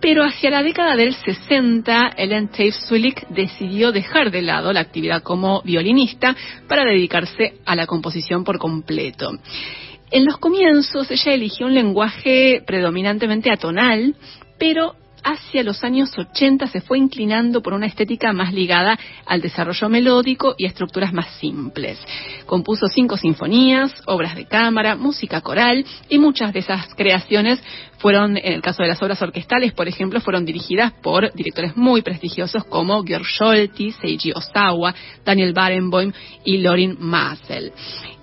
[0.00, 5.22] Pero hacia la década del 60, Ellen Tafe Swillick decidió dejar de lado la actividad
[5.22, 6.34] como violinista
[6.66, 9.30] para dedicarse a la composición por completo.
[10.10, 14.16] En los comienzos ella eligió un lenguaje predominantemente atonal,
[14.58, 14.94] pero
[15.24, 20.54] hacia los años 80 se fue inclinando por una estética más ligada al desarrollo melódico
[20.58, 21.98] y estructuras más simples.
[22.46, 27.62] Compuso cinco sinfonías, obras de cámara, música coral y muchas de esas creaciones
[27.98, 32.02] fueron, en el caso de las obras orquestales, por ejemplo, fueron dirigidas por directores muy
[32.02, 34.94] prestigiosos como Georg Scholti, Seiji Osawa,
[35.24, 36.12] Daniel Barenboim
[36.44, 37.72] y Lorin Maasel.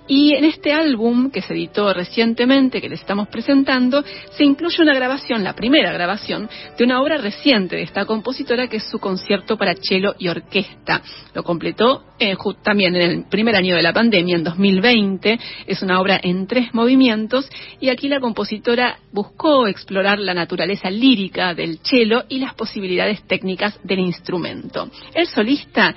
[0.08, 4.94] Y en este álbum que se editó recientemente, que les estamos presentando, se incluye una
[4.94, 6.48] grabación, la primera grabación,
[6.78, 11.02] de una obra reciente de esta compositora, que es su concierto para cello y orquesta.
[11.34, 15.38] Lo completó eh, también en el primer año de la pandemia, en 2020.
[15.66, 17.48] Es una obra en tres movimientos
[17.78, 23.78] y aquí la compositora buscó explorar la naturaleza lírica del cello y las posibilidades técnicas
[23.84, 24.90] del instrumento.
[25.14, 25.94] El solista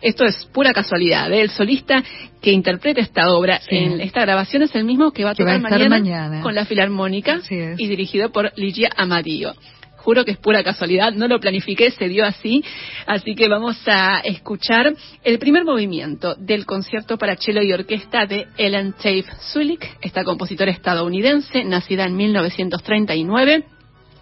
[0.00, 1.32] esto es pura casualidad.
[1.32, 1.42] ¿eh?
[1.42, 2.02] El solista
[2.40, 6.40] que interpreta esta obra en esta grabación es el mismo que va a tocar mañana,
[6.42, 9.54] con la Filarmónica y dirigido por Ligia Amadillo.
[9.96, 12.64] Juro que es pura casualidad, no lo planifiqué, se dio así.
[13.06, 14.94] Así que vamos a escuchar
[15.24, 20.70] el primer movimiento del concierto para cello y orquesta de Ellen Tafe Swillick, esta compositora
[20.70, 23.64] estadounidense, nacida en 1939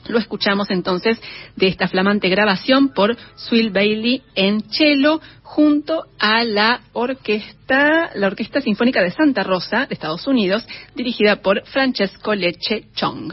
[0.08, 1.20] lo escuchamos entonces
[1.56, 8.60] de esta flamante grabación por Swill Bailey en cello junto a la orquesta, la Orquesta
[8.60, 13.32] Sinfónica de Santa Rosa de Estados Unidos, dirigida por Francesco Lecce Chong.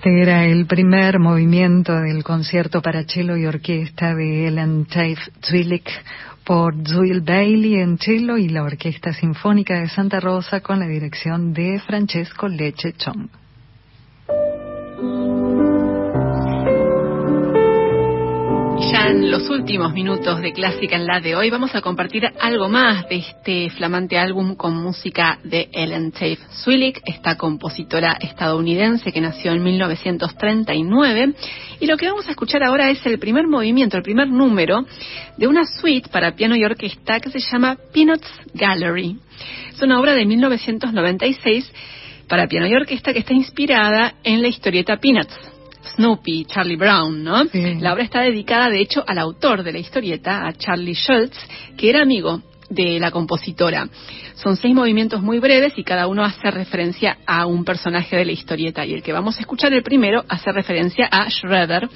[0.00, 5.90] Este era el primer movimiento del concierto para cello y orquesta de Ellen Taif Zwilich
[6.42, 11.52] por Zuil Bailey en cello y la Orquesta Sinfónica de Santa Rosa con la dirección
[11.52, 13.28] de Francesco Leche Chong.
[19.10, 23.08] En los últimos minutos de Clásica en la de hoy vamos a compartir algo más
[23.08, 29.50] de este flamante álbum con música de Ellen Tafe Swillick, esta compositora estadounidense que nació
[29.50, 31.34] en 1939.
[31.80, 34.86] Y lo que vamos a escuchar ahora es el primer movimiento, el primer número
[35.36, 39.16] de una suite para piano y orquesta que se llama Peanuts Gallery.
[39.74, 41.72] Es una obra de 1996
[42.28, 45.49] para piano y orquesta que está inspirada en la historieta Peanuts
[45.96, 47.44] Snoopy, Charlie Brown, ¿no?
[47.52, 51.36] La obra está dedicada, de hecho, al autor de la historieta, a Charlie Schultz,
[51.76, 53.88] que era amigo de la compositora.
[54.36, 58.32] Son seis movimientos muy breves y cada uno hace referencia a un personaje de la
[58.32, 58.86] historieta.
[58.86, 61.88] Y el que vamos a escuchar, el primero, hace referencia a Schroeder,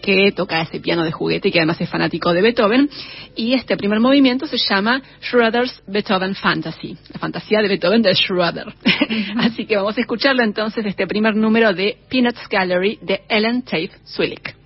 [0.00, 2.90] que toca ese piano de juguete y que además es fanático de Beethoven.
[3.36, 8.74] Y este primer movimiento se llama Schroeder's Beethoven Fantasy, la fantasía de Beethoven de Schroeder.
[9.36, 13.90] Así que vamos a escucharlo entonces, este primer número de Peanuts Gallery de Ellen Tafe
[14.04, 14.56] Swillick.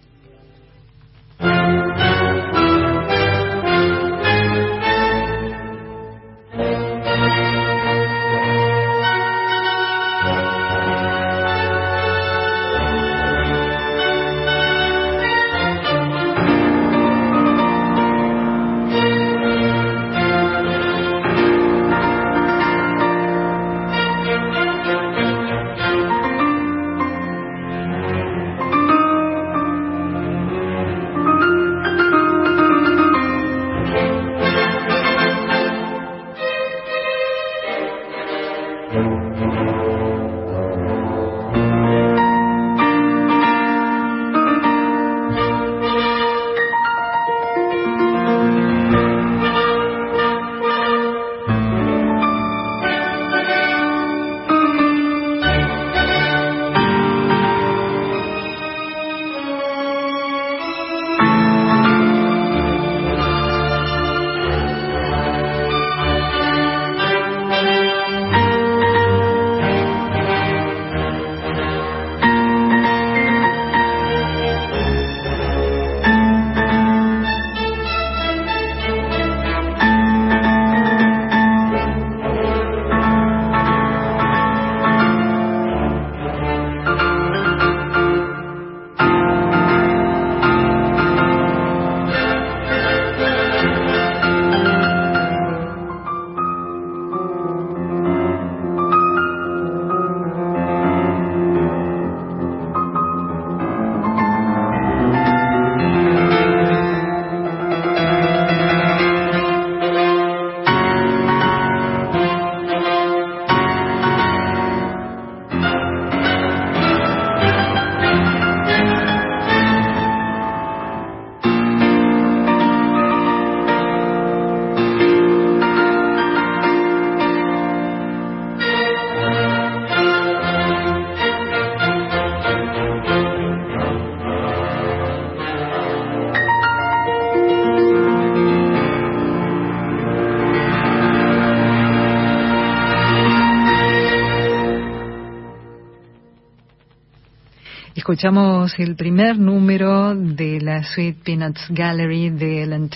[148.17, 152.89] Escuchamos el primer número de la Sweet Peanuts Gallery de Ellen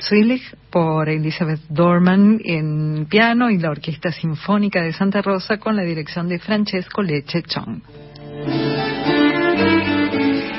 [0.00, 0.40] Zwillig
[0.70, 6.28] por Elizabeth Dorman en piano y la Orquesta Sinfónica de Santa Rosa con la dirección
[6.28, 7.80] de Francesco Leche Chong.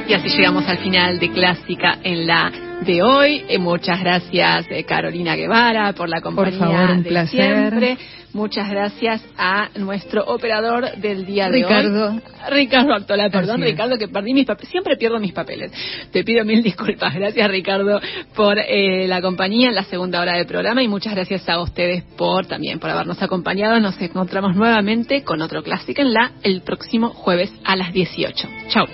[0.10, 3.44] Y así llegamos al final de Clásica en la de hoy.
[3.48, 7.69] Eh, muchas gracias, eh, Carolina Guevara, por la compañía por favor, un de placer.
[7.69, 7.98] siempre.
[8.34, 12.10] Muchas gracias a nuestro operador del día de Ricardo.
[12.10, 12.22] hoy.
[12.49, 13.61] Ricardo Actola, perdón.
[13.61, 14.72] Ricardo, que perdí mis papeles.
[14.72, 15.72] Siempre pierdo mis papeles.
[16.11, 17.14] Te pido mil disculpas.
[17.14, 18.02] Gracias, Ricardo,
[18.36, 22.03] por eh, la compañía en la segunda hora del programa y muchas gracias a ustedes
[22.18, 23.80] por también por habernos acompañado.
[23.80, 28.48] Nos encontramos nuevamente con otro clásico en la el próximo jueves a las 18.
[28.69, 28.88] Chao.